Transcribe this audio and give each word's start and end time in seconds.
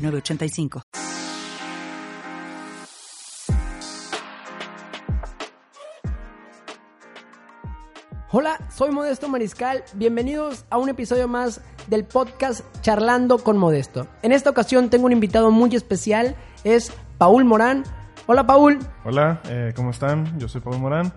985. 0.00 0.82
Hola, 8.32 8.58
soy 8.70 8.92
Modesto 8.92 9.28
Mariscal. 9.28 9.82
Bienvenidos 9.94 10.64
a 10.70 10.78
un 10.78 10.88
episodio 10.88 11.26
más 11.26 11.60
del 11.88 12.04
podcast 12.04 12.64
Charlando 12.80 13.38
con 13.38 13.58
Modesto. 13.58 14.06
En 14.22 14.30
esta 14.30 14.50
ocasión 14.50 14.88
tengo 14.88 15.06
un 15.06 15.12
invitado 15.12 15.50
muy 15.50 15.74
especial, 15.74 16.36
es 16.62 16.92
Paul 17.18 17.44
Morán. 17.44 17.82
Hola, 18.26 18.46
Paul. 18.46 18.78
Hola, 19.04 19.40
eh, 19.48 19.72
¿cómo 19.74 19.90
están? 19.90 20.38
Yo 20.38 20.46
soy 20.48 20.60
Paul 20.60 20.78
Morán 20.78 21.12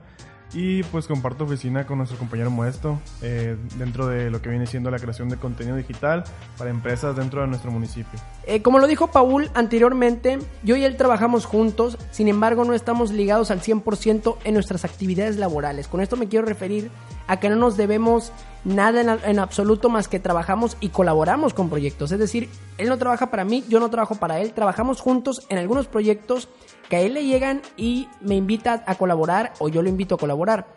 y 0.53 0.83
pues 0.83 1.07
comparto 1.07 1.45
oficina 1.45 1.85
con 1.85 1.97
nuestro 1.97 2.17
compañero 2.17 2.51
Modesto 2.51 2.99
eh, 3.21 3.57
dentro 3.77 4.07
de 4.07 4.29
lo 4.29 4.41
que 4.41 4.49
viene 4.49 4.67
siendo 4.67 4.91
la 4.91 4.99
creación 4.99 5.29
de 5.29 5.37
contenido 5.37 5.75
digital 5.75 6.23
para 6.57 6.69
empresas 6.69 7.15
dentro 7.15 7.41
de 7.41 7.47
nuestro 7.47 7.71
municipio. 7.71 8.19
Eh, 8.45 8.61
como 8.61 8.79
lo 8.79 8.87
dijo 8.87 9.07
Paul 9.07 9.49
anteriormente, 9.55 10.39
yo 10.63 10.75
y 10.75 10.83
él 10.83 10.95
trabajamos 10.95 11.45
juntos, 11.45 11.97
sin 12.11 12.27
embargo 12.27 12.65
no 12.65 12.73
estamos 12.73 13.11
ligados 13.11 13.51
al 13.51 13.61
100% 13.61 14.37
en 14.43 14.53
nuestras 14.53 14.85
actividades 14.85 15.37
laborales. 15.37 15.87
Con 15.87 16.01
esto 16.01 16.17
me 16.17 16.27
quiero 16.27 16.45
referir 16.45 16.91
a 17.27 17.39
que 17.39 17.49
no 17.49 17.55
nos 17.55 17.77
debemos 17.77 18.31
nada 18.65 19.01
en, 19.01 19.09
en, 19.09 19.39
absoluto 19.39 19.89
más 19.89 20.07
que 20.07 20.19
trabajamos 20.19 20.77
y 20.79 20.89
colaboramos 20.89 21.53
con 21.53 21.69
proyectos. 21.69 22.11
Es 22.11 22.19
decir, 22.19 22.49
él 22.77 22.89
no 22.89 22.97
trabaja 22.97 23.31
para 23.31 23.43
mí, 23.43 23.63
yo 23.69 23.79
no 23.79 23.89
trabajo 23.89 24.15
para 24.15 24.39
él, 24.39 24.53
trabajamos 24.53 25.01
juntos 25.01 25.45
en 25.49 25.57
algunos 25.57 25.87
proyectos 25.87 26.47
a 26.95 27.01
él 27.01 27.13
le 27.13 27.25
llegan 27.25 27.61
y 27.77 28.07
me 28.21 28.35
invita 28.35 28.83
a 28.85 28.95
colaborar 28.95 29.53
o 29.59 29.69
yo 29.69 29.81
lo 29.81 29.89
invito 29.89 30.15
a 30.15 30.17
colaborar. 30.17 30.67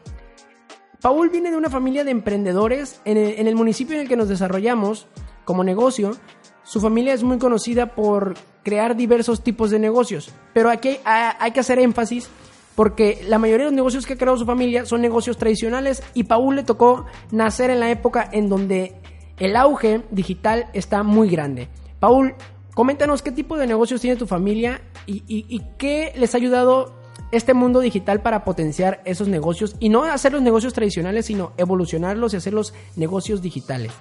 Paul 1.01 1.29
viene 1.29 1.51
de 1.51 1.57
una 1.57 1.71
familia 1.71 2.05
de 2.05 2.11
emprendedores 2.11 3.01
en 3.05 3.17
el, 3.17 3.55
municipio 3.55 3.95
en 3.95 4.03
el 4.03 4.09
que 4.09 4.17
nos 4.17 4.29
desarrollamos 4.29 5.07
como 5.45 5.63
negocio. 5.63 6.17
Su 6.63 6.81
familia 6.81 7.15
es 7.15 7.23
muy 7.23 7.39
conocida 7.39 7.95
por 7.95 8.35
crear 8.65 8.97
diversos 8.97 9.43
tipos 9.43 9.71
de 9.71 9.79
negocios, 9.79 10.33
pero 10.53 10.71
aquí 10.71 10.99
hay, 11.05 11.53
que 11.53 11.61
hacer 11.61 11.79
énfasis 11.79 12.29
porque 12.75 13.25
la 13.29 13.39
mayoría 13.39 13.67
de 13.67 13.71
los 13.71 13.77
negocios 13.77 14.05
que 14.05 14.15
ha 14.15 14.19
creado 14.19 14.37
su 14.37 14.47
familia 14.47 14.85
son 14.85 15.01
negocios 15.01 15.37
tradicionales 15.37 16.03
y 16.15 16.25
Paul 16.25 16.57
le 16.57 16.65
tocó 16.65 17.07
nacer 17.31 17.71
en 17.71 17.81
la 17.81 17.91
época 17.91 18.29
en 18.33 18.49
donde 18.49 18.97
el 19.39 19.55
auge 19.55 20.03
digital 20.11 20.69
está 20.73 21.03
muy 21.03 21.31
grande. 21.31 21.69
Paul, 22.01 22.35
coméntanos 22.77 23.23
qué 23.23 23.33
tipo 23.33 23.57
de 23.57 23.67
negocios 23.67 24.03
tiene 24.03 24.19
tu 24.19 24.27
familia 24.27 24.83
y, 25.07 25.63
qué 25.79 26.13
les 26.15 26.35
ha 26.35 26.37
ayudado 26.37 26.93
este 27.33 27.55
mundo 27.55 27.81
digital 27.81 28.21
para 28.21 28.45
potenciar 28.45 29.01
esos 29.07 29.29
negocios 29.29 29.77
y 29.81 29.89
no 29.89 30.05
hacer 30.05 30.35
los 30.35 30.43
negocios 30.43 30.75
tradicionales, 30.75 31.25
sino 31.25 31.53
evolucionarlos 31.57 32.35
y 32.35 32.37
hacer 32.37 32.53
los 32.53 32.75
negocios 32.95 33.41
digitales? 33.41 33.93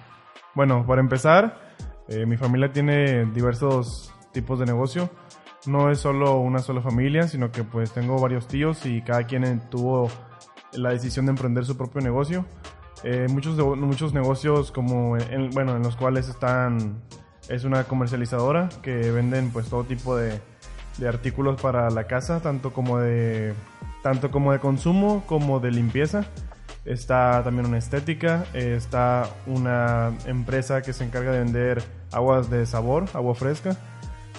Bueno, 0.56 0.86
para 0.86 1.00
empezar, 1.00 1.74
eh, 2.10 2.26
mi 2.26 2.36
familia 2.36 2.74
tiene 2.74 3.26
diversos 3.28 4.14
tipos 4.34 4.60
de 4.60 4.66
negocio. 4.66 5.10
No 5.66 5.90
es 5.90 6.00
solo 6.00 6.40
una 6.40 6.60
sola 6.60 6.82
familia, 6.82 7.30
sino 7.30 7.54
que 7.54 7.64
pues 7.64 7.94
tengo 7.94 8.20
varios 8.20 8.46
tíos 8.46 8.86
y 8.86 9.02
cada 9.02 9.24
quien 9.26 9.70
tuvo 9.70 10.10
la 10.74 10.90
decisión 10.90 11.28
de 11.28 11.30
emprender 11.30 11.64
su 11.64 11.78
propio 11.78 12.02
negocio. 12.02 12.46
Eh, 13.06 13.28
muchos, 13.30 13.56
muchos 13.78 14.14
negocios 14.14 14.74
como, 14.74 15.16
bueno, 15.54 15.78
en 15.78 15.84
los 15.84 15.96
cuales 15.96 16.28
están, 16.28 17.02
es 17.50 17.64
una 17.64 17.84
comercializadora 17.86 18.70
que 18.82 19.12
venden 19.12 19.52
pues 19.52 19.70
todo 19.70 19.84
tipo 19.84 20.16
de, 20.16 20.40
de 20.98 21.08
artículos 21.08 21.60
para 21.62 21.90
la 21.90 22.06
casa, 22.08 22.40
tanto 22.42 22.74
como 22.74 23.00
de 23.00 23.54
tanto 24.02 24.30
como 24.30 24.52
de 24.52 24.60
consumo 24.60 25.24
como 25.26 25.60
de 25.60 25.72
limpieza. 25.72 26.26
Está 26.86 27.44
también 27.44 27.66
una 27.66 27.80
estética, 27.80 28.46
está 28.54 29.28
una 29.48 30.14
empresa 30.28 30.84
que 30.84 30.94
se 30.94 31.04
encarga 31.04 31.32
de 31.32 31.40
vender 31.40 31.84
aguas 32.12 32.50
de 32.52 32.66
sabor, 32.68 33.06
agua 33.14 33.34
fresca. 33.34 33.76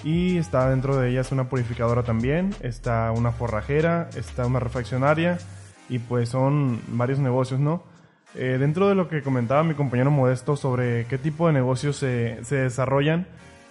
Y 0.03 0.37
está 0.37 0.69
dentro 0.69 0.95
de 0.95 1.09
ellas 1.09 1.31
una 1.31 1.49
purificadora 1.49 2.03
también, 2.03 2.55
está 2.61 3.11
una 3.11 3.31
forrajera, 3.31 4.09
está 4.15 4.45
una 4.45 4.59
refaccionaria 4.59 5.39
y 5.89 5.99
pues 5.99 6.29
son 6.29 6.81
varios 6.87 7.19
negocios, 7.19 7.59
¿no? 7.59 7.83
Eh, 8.37 8.57
dentro 8.59 8.87
de 8.87 8.93
lo 8.95 9.07
que 9.07 9.23
comentaba 9.23 9.63
mi 9.63 9.73
compañero 9.73 10.11
Modesto 10.11 10.55
sobre 10.55 11.05
qué 11.05 11.17
tipo 11.17 11.47
de 11.47 11.53
negocios 11.53 11.97
se, 11.97 12.43
se 12.43 12.57
desarrollan, 12.57 13.25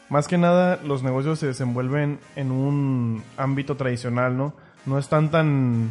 más 0.09 0.27
que 0.27 0.38
nada 0.38 0.81
los 0.84 1.04
negocios 1.04 1.38
se 1.38 1.47
desenvuelven 1.47 2.19
en 2.34 2.50
un 2.50 3.22
ámbito 3.37 3.76
tradicional, 3.76 4.37
¿no? 4.37 4.55
No 4.84 4.99
están 4.99 5.31
tan, 5.31 5.91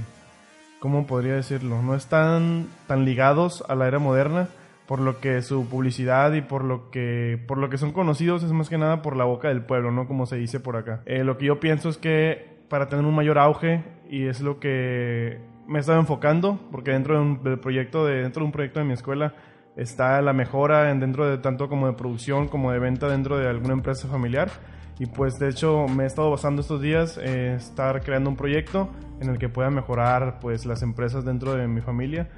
¿cómo 0.79 1.07
podría 1.07 1.35
decirlo? 1.35 1.81
No 1.81 1.95
están 1.95 2.67
tan 2.85 3.05
ligados 3.05 3.63
a 3.69 3.75
la 3.75 3.87
era 3.87 3.99
moderna, 3.99 4.49
por 4.87 4.99
lo 4.99 5.19
que 5.19 5.41
su 5.41 5.67
publicidad 5.67 6.33
y 6.33 6.41
por 6.41 6.63
lo 6.63 6.91
que, 6.91 7.41
por 7.47 7.57
lo 7.57 7.69
que 7.69 7.77
son 7.77 7.93
conocidos 7.93 8.43
es 8.43 8.51
más 8.51 8.69
que 8.69 8.77
nada 8.77 9.01
por 9.01 9.15
la 9.15 9.23
boca 9.23 9.47
del 9.47 9.61
pueblo, 9.61 9.91
¿no? 9.91 10.05
Como 10.05 10.25
se 10.25 10.35
dice 10.35 10.59
por 10.59 10.75
acá. 10.75 11.01
Eh, 11.05 11.23
lo 11.23 11.37
que 11.37 11.45
yo 11.45 11.61
pienso 11.61 11.89
es 11.89 11.97
que 11.97 12.55
para 12.69 12.89
tener 12.89 13.05
un 13.05 13.15
mayor 13.15 13.37
auge, 13.37 13.83
y 14.09 14.27
es 14.27 14.41
lo 14.41 14.59
que 14.59 15.39
me 15.67 15.79
he 15.79 15.81
estado 15.81 15.99
enfocando, 15.99 16.59
porque 16.71 16.91
dentro 16.91 17.15
de 17.15 17.21
un 17.21 17.59
proyecto 17.59 18.05
de, 18.05 18.21
dentro 18.21 18.41
de 18.41 18.45
un 18.45 18.51
proyecto 18.51 18.79
de 18.79 18.85
mi 18.85 18.93
escuela, 18.93 19.33
está 19.75 20.21
la 20.21 20.33
mejora 20.33 20.91
en 20.91 20.99
dentro 20.99 21.27
de 21.27 21.37
tanto 21.37 21.67
como 21.67 21.87
de 21.87 21.93
producción 21.93 22.47
como 22.47 22.71
de 22.71 22.79
venta 22.79 23.09
dentro 23.09 23.37
de 23.37 23.47
alguna 23.47 23.73
empresa 23.73 24.07
familiar. 24.07 24.49
Y 24.97 25.07
pues 25.07 25.37
de 25.39 25.49
hecho 25.49 25.87
me 25.87 26.03
he 26.03 26.07
estado 26.07 26.31
basando 26.31 26.61
estos 26.61 26.81
días 26.81 27.17
en 27.17 27.55
estar 27.55 28.01
creando 28.01 28.29
un 28.29 28.37
proyecto 28.37 28.89
en 29.19 29.29
el 29.29 29.37
que 29.37 29.49
pueda 29.49 29.69
mejorar 29.69 30.39
pues 30.39 30.65
las 30.65 30.81
empresas 30.83 31.25
dentro 31.25 31.53
de 31.53 31.67
mi 31.67 31.81
familia 31.81 32.29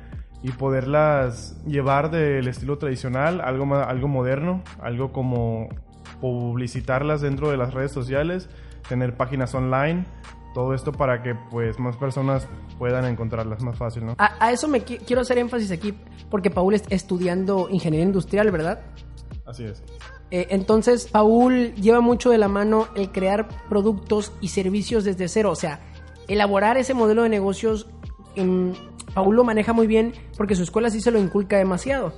y 0.42 0.52
poderlas 0.52 1.64
llevar 1.66 2.10
del 2.10 2.48
estilo 2.48 2.80
tradicional 2.80 3.42
algo, 3.42 3.76
algo 3.76 4.08
moderno, 4.08 4.64
algo 4.82 5.12
como 5.12 5.70
publicitarlas 6.20 7.22
dentro 7.22 7.52
de 7.52 7.58
las 7.58 7.76
redes 7.76 7.92
sociales, 7.92 8.50
tener 8.90 9.16
páginas 9.16 9.54
online, 9.54 10.06
todo 10.58 10.74
esto 10.74 10.92
para 10.92 11.22
que 11.22 11.36
pues 11.52 11.78
más 11.78 11.98
personas 11.98 12.48
puedan 12.80 13.06
encontrarlas 13.06 13.62
más 13.62 13.78
fácil, 13.78 14.08
¿no? 14.08 14.16
A, 14.18 14.52
eso 14.52 14.68
me 14.68 14.82
quiero 14.82 15.22
hacer 15.22 15.38
énfasis 15.38 15.70
aquí 15.70 15.94
porque 16.32 16.50
Paul 16.50 16.74
está 16.74 16.96
estudiando 16.96 17.68
ingeniería 17.70 18.08
industrial, 18.08 18.50
¿verdad? 18.50 18.82
Así 19.46 19.66
es. 19.66 19.84
Eh, 20.32 20.48
entonces, 20.50 21.10
Paul 21.12 21.76
lleva 21.76 22.02
mucho 22.02 22.32
de 22.32 22.40
la 22.40 22.48
mano 22.48 22.88
el 22.96 23.12
crear 23.12 23.48
productos 23.70 24.34
y 24.42 24.48
servicios 24.48 25.04
desde 25.04 25.28
cero, 25.28 25.52
o 25.52 25.56
sea, 25.56 25.80
elaborar 26.28 26.78
ese 26.78 26.96
modelo 26.96 27.22
de 27.22 27.30
negocios. 27.30 27.86
En, 28.36 28.74
Paul 29.14 29.36
lo 29.36 29.44
maneja 29.44 29.74
muy 29.74 29.86
bien 29.86 30.14
porque 30.38 30.56
su 30.56 30.64
escuela 30.64 30.90
sí 30.90 31.02
se 31.02 31.12
lo 31.12 31.20
inculca 31.20 31.60
demasiado. 31.60 32.14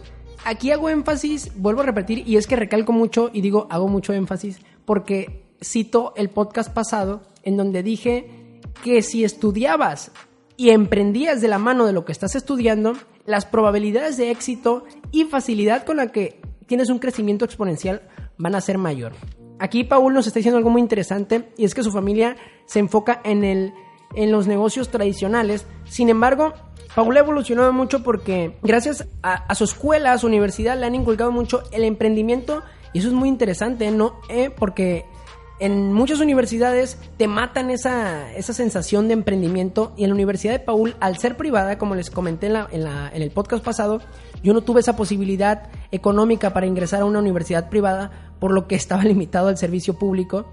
Aquí 0.45 0.71
hago 0.71 0.87
énfasis, 0.87 1.51
vuelvo 1.57 1.81
a 1.81 1.85
repetir, 1.85 2.25
y 2.25 2.37
es 2.37 2.47
que 2.47 2.55
recalco 2.55 2.93
mucho 2.93 3.31
y 3.33 3.41
digo 3.41 3.67
hago 3.69 3.89
mucho 3.89 4.13
énfasis 4.13 4.61
porque 4.85 5.48
cito 5.61 6.13
el 6.15 6.29
podcast 6.29 6.73
pasado 6.73 7.21
en 7.43 7.57
donde 7.57 7.83
dije 7.83 8.59
que 8.83 9.01
si 9.01 9.23
estudiabas 9.23 10.11
y 10.57 10.71
emprendías 10.71 11.41
de 11.41 11.47
la 11.47 11.57
mano 11.57 11.85
de 11.85 11.93
lo 11.93 12.05
que 12.05 12.11
estás 12.11 12.35
estudiando, 12.35 12.93
las 13.25 13.45
probabilidades 13.45 14.17
de 14.17 14.31
éxito 14.31 14.83
y 15.11 15.25
facilidad 15.25 15.85
con 15.85 15.97
la 15.97 16.11
que 16.11 16.41
tienes 16.65 16.89
un 16.89 16.99
crecimiento 16.99 17.45
exponencial 17.45 18.01
van 18.37 18.55
a 18.55 18.61
ser 18.61 18.77
mayor. 18.77 19.13
Aquí 19.59 19.83
Paul 19.83 20.13
nos 20.13 20.27
está 20.27 20.39
diciendo 20.39 20.57
algo 20.57 20.69
muy 20.69 20.81
interesante 20.81 21.49
y 21.57 21.65
es 21.65 21.73
que 21.73 21.83
su 21.83 21.91
familia 21.91 22.37
se 22.65 22.79
enfoca 22.79 23.21
en, 23.23 23.43
el, 23.43 23.73
en 24.15 24.31
los 24.31 24.47
negocios 24.47 24.89
tradicionales. 24.89 25.65
Sin 25.85 26.09
embargo, 26.09 26.53
Paul 26.95 27.15
ha 27.17 27.19
evolucionado 27.19 27.71
mucho 27.73 28.01
porque 28.01 28.57
gracias 28.63 29.07
a, 29.21 29.53
su 29.55 29.65
escuela, 29.65 30.13
a 30.13 30.17
su 30.17 30.27
universidad, 30.27 30.77
le 30.79 30.85
han 30.85 30.95
inculcado 30.95 31.31
mucho 31.31 31.63
el 31.71 31.83
emprendimiento 31.83 32.63
y 32.93 32.99
eso 32.99 33.09
es 33.09 33.13
muy 33.13 33.29
interesante, 33.29 33.91
¿no? 33.91 34.19
Eh, 34.29 34.49
porque 34.49 35.05
en 35.59 35.91
muchas 35.91 36.19
universidades 36.19 36.97
te 37.17 37.27
matan 37.27 37.69
esa, 37.69 38.33
esa, 38.33 38.53
sensación 38.53 39.07
de 39.07 39.13
emprendimiento 39.13 39.93
y 39.97 40.03
en 40.03 40.09
la 40.09 40.15
Universidad 40.15 40.53
de 40.53 40.59
Paul, 40.59 40.95
al 41.01 41.17
ser 41.17 41.35
privada, 41.35 41.77
como 41.77 41.95
les 41.95 42.09
comenté 42.09 42.47
en, 42.47 42.53
la, 42.53 42.67
en, 42.71 42.83
la, 42.85 43.11
en, 43.13 43.21
el 43.21 43.31
podcast 43.31 43.63
pasado, 43.63 44.01
yo 44.41 44.53
no 44.53 44.61
tuve 44.61 44.79
esa 44.79 44.95
posibilidad 44.95 45.69
económica 45.91 46.53
para 46.53 46.65
ingresar 46.65 47.01
a 47.01 47.05
una 47.05 47.19
universidad 47.19 47.69
privada, 47.69 48.33
por 48.39 48.51
lo 48.51 48.67
que 48.67 48.75
estaba 48.75 49.03
limitado 49.05 49.49
al 49.49 49.57
servicio 49.57 49.95
público. 49.95 50.45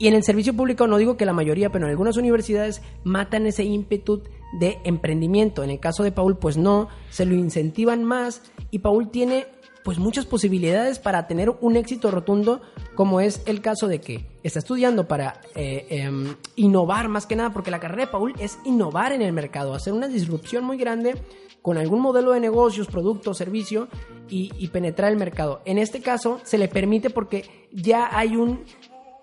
Y 0.00 0.06
en 0.06 0.14
el 0.14 0.22
servicio 0.22 0.54
público 0.54 0.86
no 0.86 0.96
digo 0.96 1.16
que 1.16 1.26
la 1.26 1.32
mayoría, 1.32 1.70
pero 1.70 1.84
en 1.84 1.90
algunas 1.90 2.16
universidades 2.16 2.82
matan 3.02 3.46
ese 3.46 3.64
ímpetu 3.64 4.22
de 4.52 4.78
emprendimiento. 4.84 5.64
En 5.64 5.70
el 5.70 5.80
caso 5.80 6.04
de 6.04 6.12
Paul, 6.12 6.38
pues 6.38 6.56
no, 6.56 6.88
se 7.10 7.26
lo 7.26 7.34
incentivan 7.34 8.04
más 8.04 8.42
y 8.70 8.78
Paul 8.78 9.10
tiene 9.10 9.46
pues 9.88 9.98
muchas 9.98 10.26
posibilidades 10.26 10.98
para 10.98 11.26
tener 11.26 11.48
un 11.62 11.74
éxito 11.74 12.10
rotundo, 12.10 12.60
como 12.94 13.22
es 13.22 13.40
el 13.46 13.62
caso 13.62 13.88
de 13.88 14.02
que 14.02 14.26
está 14.42 14.58
estudiando 14.58 15.08
para 15.08 15.40
eh, 15.54 15.86
em, 15.88 16.36
innovar 16.56 17.08
más 17.08 17.24
que 17.24 17.36
nada, 17.36 17.54
porque 17.54 17.70
la 17.70 17.80
carrera 17.80 18.04
de 18.04 18.12
Paul 18.12 18.34
es 18.38 18.58
innovar 18.66 19.12
en 19.12 19.22
el 19.22 19.32
mercado, 19.32 19.72
hacer 19.72 19.94
una 19.94 20.06
disrupción 20.06 20.62
muy 20.62 20.76
grande 20.76 21.14
con 21.62 21.78
algún 21.78 22.02
modelo 22.02 22.32
de 22.32 22.40
negocios, 22.40 22.86
producto, 22.86 23.32
servicio 23.32 23.88
y, 24.28 24.68
penetrar 24.68 25.10
el 25.10 25.16
mercado. 25.16 25.62
En 25.64 25.78
este 25.78 26.02
caso 26.02 26.38
se 26.42 26.58
le 26.58 26.68
permite 26.68 27.08
porque 27.08 27.66
ya 27.72 28.10
hay 28.12 28.36
un, 28.36 28.64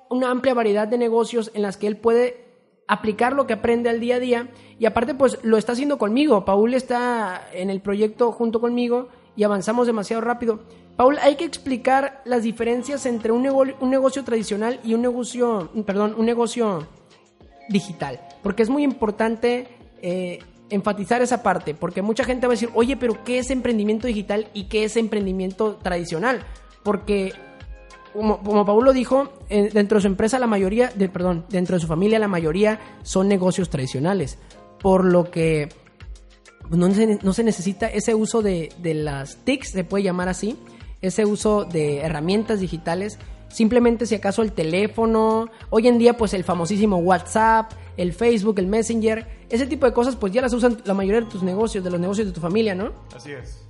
una 0.10 0.32
amplia 0.32 0.56
variedad 0.56 0.88
de 0.88 0.98
negocios 0.98 1.52
en 1.54 1.62
las 1.62 1.78
que 1.78 1.86
él 1.86 1.98
puede 1.98 2.44
aplicar 2.88 3.34
lo 3.34 3.46
que 3.46 3.54
aprende 3.54 3.92
al 3.92 4.00
día 4.00 4.16
a 4.16 4.20
día 4.20 4.50
y 4.80 4.88
aparte 4.88 5.14
pues 5.14 5.38
lo 5.44 5.58
está 5.58 5.74
haciendo 5.74 6.00
conmigo. 6.00 6.44
Paul 6.44 6.74
está 6.74 7.50
en 7.54 7.70
el 7.70 7.82
proyecto 7.82 8.32
junto 8.32 8.60
conmigo 8.60 9.10
y 9.36 9.44
avanzamos 9.44 9.88
demasiado 9.88 10.22
rápido. 10.22 10.60
Paul, 10.96 11.18
hay 11.22 11.36
que 11.36 11.44
explicar 11.44 12.22
las 12.26 12.44
diferencias 12.44 13.06
entre 13.06 13.32
un, 13.32 13.46
un 13.48 13.90
negocio 13.90 14.24
tradicional 14.24 14.80
y 14.84 14.94
un 14.94 15.02
negocio, 15.02 15.70
perdón, 15.86 16.16
un 16.18 16.26
negocio 16.26 16.88
digital, 17.70 18.20
porque 18.42 18.64
es 18.64 18.70
muy 18.70 18.84
importante 18.84 19.68
eh, 20.02 20.40
enfatizar 20.70 21.22
esa 21.22 21.44
parte, 21.44 21.74
porque 21.74 22.02
mucha 22.02 22.24
gente 22.24 22.48
va 22.48 22.54
a 22.54 22.56
decir, 22.56 22.70
oye, 22.74 22.96
pero 22.96 23.24
¿qué 23.24 23.40
es 23.40 23.52
emprendimiento 23.52 24.08
digital 24.08 24.48
y 24.54 24.66
qué 24.66 24.84
es 24.84 24.96
emprendimiento 24.98 25.76
tradicional? 25.76 26.44
Porque, 26.84 27.34
como, 28.14 28.40
como 28.40 28.66
Paul 28.66 28.86
lo 28.86 28.94
dijo, 28.94 29.34
eh, 29.50 29.70
dentro 29.74 29.98
de 29.98 30.04
su 30.04 30.08
empresa 30.08 30.40
la 30.40 30.48
mayoría, 30.48 30.90
de, 30.96 31.10
perdón, 31.10 31.46
dentro 31.50 31.76
de 31.76 31.82
su 31.82 31.88
familia 31.88 32.20
la 32.20 32.28
mayoría 32.28 32.80
son 33.04 33.28
negocios 33.28 33.70
tradicionales, 33.70 34.38
por 34.80 35.04
lo 35.04 35.30
que 35.30 35.70
no 36.70 36.94
se, 36.94 37.20
no 37.22 37.34
se 37.34 37.44
necesita 37.44 37.88
ese 37.88 38.16
uso 38.16 38.42
de, 38.42 38.72
de 38.80 38.94
las 38.94 39.38
TICs, 39.38 39.70
se 39.70 39.84
puede 39.84 40.04
llamar 40.04 40.30
así, 40.30 40.58
ese 41.02 41.26
uso 41.26 41.66
de 41.66 42.00
herramientas 42.00 42.60
digitales. 42.60 43.20
Simplemente 43.48 44.06
si 44.06 44.16
acaso 44.16 44.42
el 44.42 44.52
teléfono, 44.52 45.50
hoy 45.70 45.88
en 45.88 45.98
día 45.98 46.18
pues 46.18 46.34
el 46.34 46.44
famosísimo 46.44 46.98
WhatsApp, 46.98 47.72
el 47.98 48.14
Facebook, 48.14 48.60
el 48.60 48.68
Messenger, 48.68 49.26
ese 49.50 49.68
tipo 49.68 49.86
de 49.86 49.94
cosas 49.94 50.16
pues 50.16 50.34
ya 50.34 50.42
las 50.42 50.54
usan 50.54 50.82
la 50.84 50.94
mayoría 50.94 51.22
de 51.22 51.28
tus 51.28 51.44
negocios, 51.44 51.84
de 51.84 51.90
los 51.90 52.00
negocios 52.00 52.28
de 52.28 52.34
tu 52.34 52.42
familia, 52.42 52.76
¿no? 52.76 52.92
Así 53.16 53.32
es. 53.32 53.64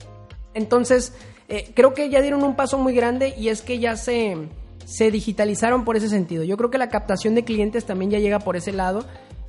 Entonces, 0.54 1.14
eh, 1.50 1.72
creo 1.76 1.94
que 1.94 2.10
ya 2.10 2.22
dieron 2.22 2.44
un 2.44 2.56
paso 2.56 2.78
muy 2.78 2.96
grande 2.96 3.36
y 3.38 3.50
es 3.50 3.62
que 3.62 3.78
ya 3.78 3.98
se, 3.98 4.38
se 4.86 5.12
digitalizaron 5.12 5.86
por 5.86 5.98
ese 5.98 6.10
sentido. 6.10 6.44
Yo 6.44 6.58
creo 6.58 6.72
que 6.72 6.78
la 6.78 6.90
captación 6.90 7.36
de 7.36 7.44
clientes 7.44 7.86
también 7.86 8.10
ya 8.10 8.20
llega 8.20 8.40
por 8.40 8.56
ese 8.56 8.72
lado. 8.72 9.06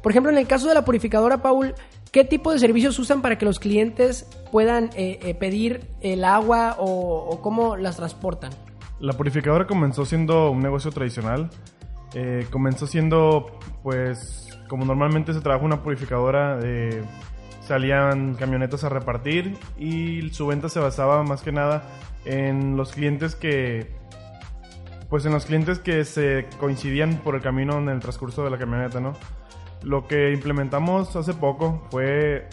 Por 0.07 0.13
ejemplo, 0.13 0.31
en 0.31 0.39
el 0.39 0.47
caso 0.47 0.69
de 0.69 0.75
la 0.75 0.85
purificadora, 0.85 1.43
Paul, 1.43 1.75
¿Qué 2.13 2.23
tipo 2.23 2.53
de 2.53 2.61
servicios 2.61 2.97
usan 3.01 3.23
para 3.23 3.39
que 3.39 3.45
los 3.45 3.59
clientes 3.59 4.25
puedan 4.53 4.85
eh, 4.95 5.19
eh, 5.21 5.35
pedir 5.35 5.91
el 6.01 6.25
agua 6.25 6.77
o, 6.79 7.41
cómo 7.43 7.77
las 7.77 7.97
transportan? 7.97 8.53
La 9.01 9.15
purificadora 9.15 9.67
comenzó 9.67 10.05
siendo 10.05 10.53
un 10.53 10.61
negocio 10.61 10.93
tradicional. 10.93 11.51
Eh, 12.15 12.47
comenzó 12.53 12.87
siendo, 12.87 13.59
pues, 13.83 14.57
como 14.69 14.85
normalmente 14.85 15.35
se 15.35 15.41
trabaja 15.41 15.65
una 15.65 15.83
purificadora, 15.83 16.61
salían 17.63 18.37
camionetas 18.37 18.85
a 18.85 18.89
repartir 18.89 19.59
y 19.77 20.31
su 20.31 20.47
venta 20.47 20.69
se 20.69 20.79
basaba 20.79 21.25
más 21.25 21.43
que 21.43 21.51
nada 21.51 21.83
en 22.25 22.77
los 22.77 22.93
clientes 22.93 23.35
que, 23.35 23.91
pues, 25.11 25.27
en 25.27 25.33
los 25.33 25.47
clientes 25.47 25.81
que 25.81 26.05
se 26.05 26.47
coincidían 26.61 27.17
por 27.17 27.35
el 27.35 27.43
camino 27.43 27.77
en 27.79 27.89
el 27.89 27.99
transcurso 27.99 28.45
de 28.45 28.51
la 28.51 28.57
camioneta, 28.57 29.01
¿no? 29.01 29.15
Lo 29.83 30.07
que 30.07 30.33
implementamos 30.33 31.15
hace 31.17 31.35
poco 31.35 31.87
fue 31.91 32.49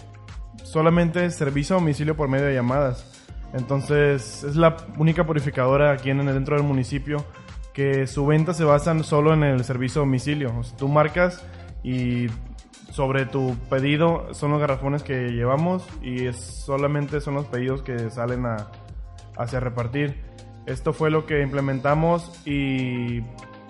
solamente 0.64 1.30
servicio 1.32 1.76
a 1.76 1.80
domicilio 1.80 2.16
por 2.16 2.28
medio 2.28 2.46
de 2.46 2.54
llamadas. 2.54 3.22
Entonces 3.54 4.44
es 4.44 4.56
la 4.56 4.78
única 4.98 5.26
purificadora 5.26 5.92
aquí 5.92 6.10
en, 6.10 6.26
dentro 6.26 6.56
del 6.56 6.66
municipio 6.66 7.26
que 7.74 8.08
su 8.08 8.26
venta 8.26 8.54
se 8.54 8.64
basa 8.64 8.98
solo 9.04 9.34
en 9.34 9.44
el 9.44 9.64
servicio 9.64 10.02
a 10.02 10.06
domicilio. 10.06 10.54
tú 10.78 10.88
marcas 10.88 11.44
y 11.84 12.28
sobre 12.92 13.26
tu 13.26 13.56
pedido 13.70 14.34
son 14.34 14.52
los 14.52 14.60
garrafones 14.60 15.02
que 15.02 15.30
llevamos 15.32 15.84
y 16.04 16.32
solamente 16.34 17.20
son 17.22 17.34
los 17.34 17.46
pedidos 17.46 17.82
que 17.82 18.12
salen 18.12 18.46
a, 18.46 18.68
hacia 19.38 19.60
repartir. 19.60 20.22
Esto 20.66 20.94
fue 20.94 21.10
lo 21.10 21.26
que 21.26 21.42
implementamos 21.42 22.32
y 22.46 23.22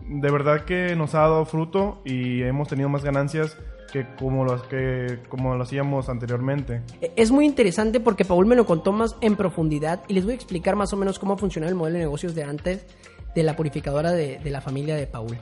de 0.07 0.31
verdad 0.31 0.65
que 0.65 0.95
nos 0.95 1.15
ha 1.15 1.19
dado 1.19 1.45
fruto 1.45 2.01
y 2.05 2.41
hemos 2.41 2.67
tenido 2.67 2.89
más 2.89 3.03
ganancias 3.03 3.57
que 3.91 4.07
como 4.17 4.43
los 4.43 4.63
que 4.63 5.19
como 5.29 5.55
lo 5.55 5.63
hacíamos 5.63 6.09
anteriormente. 6.09 6.81
Es 7.15 7.31
muy 7.31 7.45
interesante 7.45 7.99
porque 7.99 8.25
Paul 8.25 8.47
me 8.47 8.55
lo 8.55 8.65
contó 8.65 8.91
más 8.91 9.15
en 9.21 9.35
profundidad 9.35 10.01
y 10.07 10.13
les 10.13 10.23
voy 10.23 10.33
a 10.33 10.35
explicar 10.35 10.75
más 10.75 10.91
o 10.93 10.97
menos 10.97 11.19
cómo 11.19 11.37
funcionaba 11.37 11.69
el 11.69 11.75
modelo 11.75 11.97
de 11.97 12.03
negocios 12.05 12.33
de 12.33 12.43
antes 12.43 12.87
de 13.35 13.43
la 13.43 13.55
purificadora 13.55 14.11
de, 14.11 14.39
la 14.45 14.61
familia 14.61 14.95
de 14.95 15.05
Paul. 15.05 15.37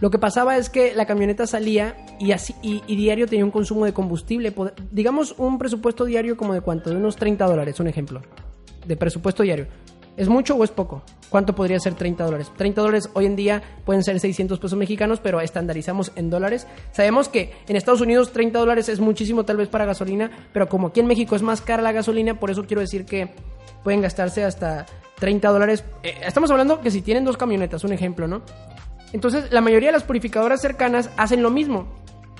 Lo 0.00 0.10
que 0.10 0.18
pasaba 0.18 0.56
es 0.58 0.68
que 0.68 0.94
la 0.94 1.06
camioneta 1.06 1.46
salía 1.46 1.96
y, 2.18 2.32
así, 2.32 2.54
y, 2.62 2.82
y, 2.86 2.96
diario 2.96 3.26
tenía 3.26 3.44
un 3.44 3.50
consumo 3.50 3.84
de 3.84 3.92
combustible, 3.92 4.52
digamos 4.90 5.34
un 5.38 5.58
presupuesto 5.58 6.04
diario 6.04 6.36
como 6.36 6.54
de 6.54 6.60
cuánto, 6.60 6.90
de 6.90 6.96
unos 6.96 7.16
30 7.16 7.46
dólares, 7.46 7.78
un 7.80 7.86
ejemplo, 7.86 8.20
de 8.86 8.96
presupuesto 8.96 9.44
diario. 9.44 9.66
¿Es 10.16 10.28
mucho 10.28 10.54
o 10.56 10.64
es 10.64 10.70
poco? 10.70 11.02
¿Cuánto 11.30 11.54
podría 11.54 11.80
ser 11.80 11.94
30 11.94 12.24
dólares? 12.24 12.52
30 12.56 12.80
dólares 12.82 13.08
hoy 13.14 13.24
en 13.24 13.36
día 13.36 13.62
pueden 13.86 14.04
ser 14.04 14.20
600 14.20 14.58
pesos 14.58 14.78
mexicanos, 14.78 15.20
pero 15.20 15.40
estandarizamos 15.40 16.12
en 16.16 16.28
dólares. 16.28 16.66
Sabemos 16.92 17.30
que 17.30 17.52
en 17.66 17.76
Estados 17.76 18.02
Unidos 18.02 18.32
30 18.32 18.58
dólares 18.58 18.90
es 18.90 19.00
muchísimo 19.00 19.44
tal 19.44 19.56
vez 19.56 19.68
para 19.68 19.86
gasolina, 19.86 20.30
pero 20.52 20.68
como 20.68 20.88
aquí 20.88 21.00
en 21.00 21.06
México 21.06 21.34
es 21.34 21.42
más 21.42 21.62
cara 21.62 21.82
la 21.82 21.92
gasolina, 21.92 22.38
por 22.38 22.50
eso 22.50 22.66
quiero 22.66 22.82
decir 22.82 23.06
que 23.06 23.30
pueden 23.82 24.02
gastarse 24.02 24.44
hasta 24.44 24.84
30 25.18 25.48
dólares. 25.48 25.84
Eh, 26.02 26.14
estamos 26.26 26.50
hablando 26.50 26.82
que 26.82 26.90
si 26.90 27.00
tienen 27.00 27.24
dos 27.24 27.38
camionetas, 27.38 27.82
un 27.84 27.92
ejemplo, 27.94 28.28
¿no? 28.28 28.42
Entonces, 29.14 29.50
la 29.50 29.62
mayoría 29.62 29.88
de 29.88 29.92
las 29.92 30.04
purificadoras 30.04 30.60
cercanas 30.60 31.10
hacen 31.16 31.42
lo 31.42 31.50
mismo. 31.50 31.86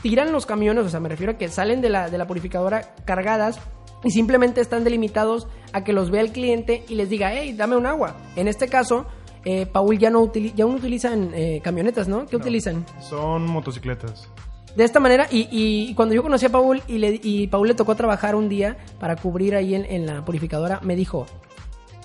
Tiran 0.03 0.33
los 0.33 0.45
camiones, 0.45 0.85
o 0.85 0.89
sea, 0.91 1.01
me 1.01 1.09
refiero 1.09 1.33
a 1.33 1.39
que 1.39 1.49
salen 1.49 1.81
de 1.81 1.89
la, 1.89 2.11
de 2.11 2.19
la 2.19 2.27
purificadora 2.27 2.95
cargadas 3.05 3.59
y 4.05 4.11
simplemente 4.11 4.61
están 4.61 4.85
delimitados 4.85 5.49
a 5.73 5.85
que 5.85 5.93
los 5.93 6.11
vea 6.11 6.21
el 6.21 6.33
cliente 6.33 6.85
y 6.89 6.95
les 6.95 7.09
diga, 7.09 7.33
hey, 7.33 7.55
dame 7.57 7.77
un 7.77 7.87
agua. 7.87 8.17
En 8.37 8.49
este 8.49 8.69
caso, 8.69 9.07
eh, 9.45 9.67
Paul 9.67 9.99
ya 9.99 10.11
no, 10.11 10.33
ya 10.33 10.65
no 10.65 10.73
utilizan 10.73 11.31
eh, 11.35 11.61
camionetas, 11.63 12.09
¿no? 12.09 12.27
¿Qué 12.27 12.37
utilizan? 12.37 12.87
Son 13.01 13.47
motocicletas. 13.47 14.29
De 14.77 14.85
esta 14.85 15.01
manera, 15.01 15.27
y, 15.31 15.95
cuando 15.95 16.15
yo 16.15 16.23
conocí 16.23 16.47
a 16.47 16.49
Paul 16.49 16.83
y, 16.87 16.97
le, 16.97 17.21
y 17.23 17.47
Paul 17.49 17.69
le 17.69 17.75
tocó 17.75 17.95
trabajar 17.95 18.35
un 18.35 18.49
día 18.49 18.79
para 18.99 19.17
cubrir 19.17 19.55
ahí 19.55 19.75
en, 19.75 20.07
la 20.07 20.25
purificadora, 20.25 20.81
me 20.83 20.97
dijo, 20.97 21.27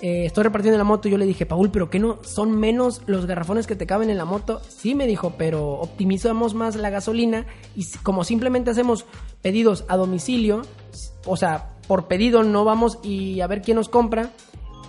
eh, 0.02 0.26
estoy 0.26 0.44
repartiendo 0.44 0.76
la 0.76 0.84
moto. 0.84 1.08
Y 1.08 1.12
yo 1.12 1.16
le 1.16 1.24
dije, 1.24 1.46
Paul, 1.46 1.70
¿pero 1.70 1.88
qué 1.88 1.98
no? 1.98 2.18
¿Son 2.22 2.50
menos 2.50 3.00
los 3.06 3.24
garrafones 3.24 3.66
que 3.66 3.74
te 3.74 3.86
caben 3.86 4.10
en 4.10 4.18
la 4.18 4.26
moto? 4.26 4.60
Sí, 4.68 4.94
me 4.94 5.06
dijo, 5.06 5.32
pero 5.38 5.66
optimizamos 5.80 6.54
más 6.54 6.76
la 6.76 6.90
gasolina 6.90 7.46
y 7.74 7.86
como 8.02 8.22
simplemente 8.22 8.70
hacemos 8.70 9.06
pedidos 9.40 9.86
a 9.88 9.96
domicilio, 9.96 10.60
o 11.24 11.38
sea, 11.38 11.77
por 11.88 12.06
pedido 12.06 12.44
no 12.44 12.64
vamos 12.64 13.00
y 13.02 13.40
a 13.40 13.48
ver 13.48 13.62
quién 13.62 13.76
nos 13.76 13.88
compra. 13.88 14.30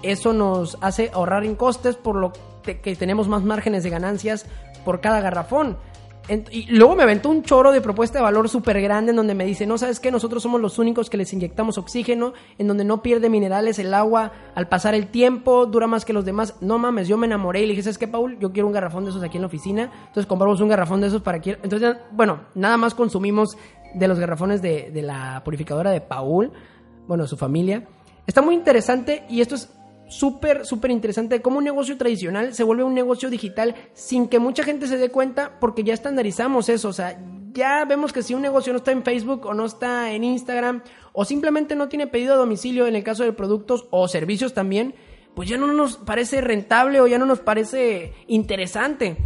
Eso 0.03 0.33
nos 0.33 0.77
hace 0.81 1.09
ahorrar 1.13 1.43
en 1.43 1.55
costes 1.55 1.95
por 1.95 2.15
lo 2.15 2.31
que 2.63 2.95
tenemos 2.95 3.27
más 3.27 3.41
márgenes 3.41 3.83
de 3.83 3.89
ganancias 3.89 4.45
por 4.85 5.01
cada 5.01 5.21
garrafón. 5.21 5.77
Y 6.51 6.67
luego 6.67 6.95
me 6.95 7.01
aventó 7.01 7.29
un 7.29 7.41
choro 7.41 7.71
de 7.71 7.81
propuesta 7.81 8.19
de 8.19 8.23
valor 8.23 8.49
súper 8.49 8.79
grande 8.81 9.09
en 9.09 9.15
donde 9.15 9.33
me 9.33 9.45
dice, 9.45 9.65
no, 9.65 9.79
¿sabes 9.79 9.99
qué? 9.99 10.11
Nosotros 10.11 10.43
somos 10.43 10.61
los 10.61 10.77
únicos 10.77 11.09
que 11.09 11.17
les 11.17 11.33
inyectamos 11.33 11.79
oxígeno, 11.79 12.33
en 12.59 12.67
donde 12.67 12.83
no 12.83 13.01
pierde 13.01 13.31
minerales 13.31 13.79
el 13.79 13.91
agua 13.95 14.31
al 14.53 14.67
pasar 14.67 14.93
el 14.93 15.07
tiempo, 15.07 15.65
dura 15.65 15.87
más 15.87 16.05
que 16.05 16.13
los 16.13 16.25
demás. 16.25 16.55
No 16.61 16.77
mames, 16.77 17.07
yo 17.07 17.17
me 17.17 17.25
enamoré 17.25 17.61
y 17.61 17.63
le 17.63 17.69
dije, 17.69 17.81
¿sabes 17.81 17.97
qué, 17.97 18.07
Paul? 18.07 18.37
Yo 18.39 18.51
quiero 18.51 18.67
un 18.67 18.73
garrafón 18.73 19.05
de 19.05 19.09
esos 19.09 19.23
aquí 19.23 19.37
en 19.37 19.41
la 19.41 19.47
oficina. 19.47 19.91
Entonces 20.01 20.27
compramos 20.27 20.61
un 20.61 20.69
garrafón 20.69 21.01
de 21.01 21.07
esos 21.07 21.23
para 21.23 21.41
que... 21.41 21.57
Entonces, 21.63 21.97
bueno, 22.11 22.41
nada 22.53 22.77
más 22.77 22.93
consumimos 22.93 23.57
de 23.95 24.07
los 24.07 24.19
garrafones 24.19 24.61
de 24.61 25.01
la 25.01 25.41
purificadora 25.43 25.89
de 25.89 26.01
Paul 26.01 26.51
bueno, 27.09 27.25
su 27.25 27.37
familia. 27.37 27.87
Está 28.27 28.43
muy 28.43 28.53
interesante 28.53 29.23
y 29.29 29.41
esto 29.41 29.55
es 29.55 29.71
súper, 30.07 30.63
súper 30.63 30.91
interesante 30.91 31.41
cómo 31.41 31.57
un 31.57 31.63
negocio 31.63 31.97
tradicional 31.97 32.53
se 32.53 32.63
vuelve 32.63 32.83
un 32.83 32.93
negocio 32.93 33.31
digital 33.31 33.73
sin 33.93 34.27
que 34.27 34.37
mucha 34.37 34.63
gente 34.63 34.85
se 34.85 34.99
dé 34.99 35.09
cuenta 35.09 35.57
porque 35.59 35.83
ya 35.83 35.95
estandarizamos 35.95 36.69
eso. 36.69 36.89
O 36.89 36.93
sea, 36.93 37.19
ya 37.51 37.83
vemos 37.85 38.13
que 38.13 38.21
si 38.21 38.35
un 38.35 38.43
negocio 38.43 38.71
no 38.73 38.77
está 38.77 38.91
en 38.91 39.01
Facebook 39.01 39.47
o 39.47 39.55
no 39.55 39.65
está 39.65 40.11
en 40.11 40.23
Instagram 40.23 40.83
o 41.11 41.25
simplemente 41.25 41.75
no 41.75 41.89
tiene 41.89 42.05
pedido 42.05 42.35
a 42.35 42.37
domicilio 42.37 42.85
en 42.85 42.95
el 42.95 43.03
caso 43.03 43.23
de 43.23 43.33
productos 43.33 43.87
o 43.89 44.07
servicios 44.07 44.53
también, 44.53 44.93
pues 45.33 45.49
ya 45.49 45.57
no 45.57 45.65
nos 45.65 45.97
parece 45.97 46.41
rentable 46.41 47.01
o 47.01 47.07
ya 47.07 47.17
no 47.17 47.25
nos 47.25 47.39
parece 47.39 48.13
interesante. 48.27 49.17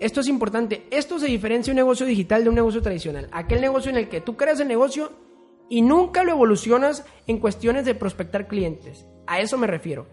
Esto 0.00 0.20
es 0.20 0.28
importante. 0.28 0.86
Esto 0.90 1.18
se 1.18 1.28
diferencia 1.28 1.70
un 1.70 1.76
negocio 1.76 2.04
digital 2.04 2.42
de 2.42 2.50
un 2.50 2.56
negocio 2.56 2.82
tradicional. 2.82 3.30
Aquel 3.32 3.62
negocio 3.62 3.90
en 3.90 3.96
el 3.96 4.10
que 4.10 4.20
tú 4.20 4.36
creas 4.36 4.60
el 4.60 4.68
negocio 4.68 5.31
y 5.72 5.80
nunca 5.80 6.22
lo 6.22 6.32
evolucionas 6.32 7.02
en 7.26 7.38
cuestiones 7.38 7.86
de 7.86 7.94
prospectar 7.94 8.46
clientes. 8.46 9.06
A 9.26 9.40
eso 9.40 9.56
me 9.56 9.66
refiero. 9.66 10.06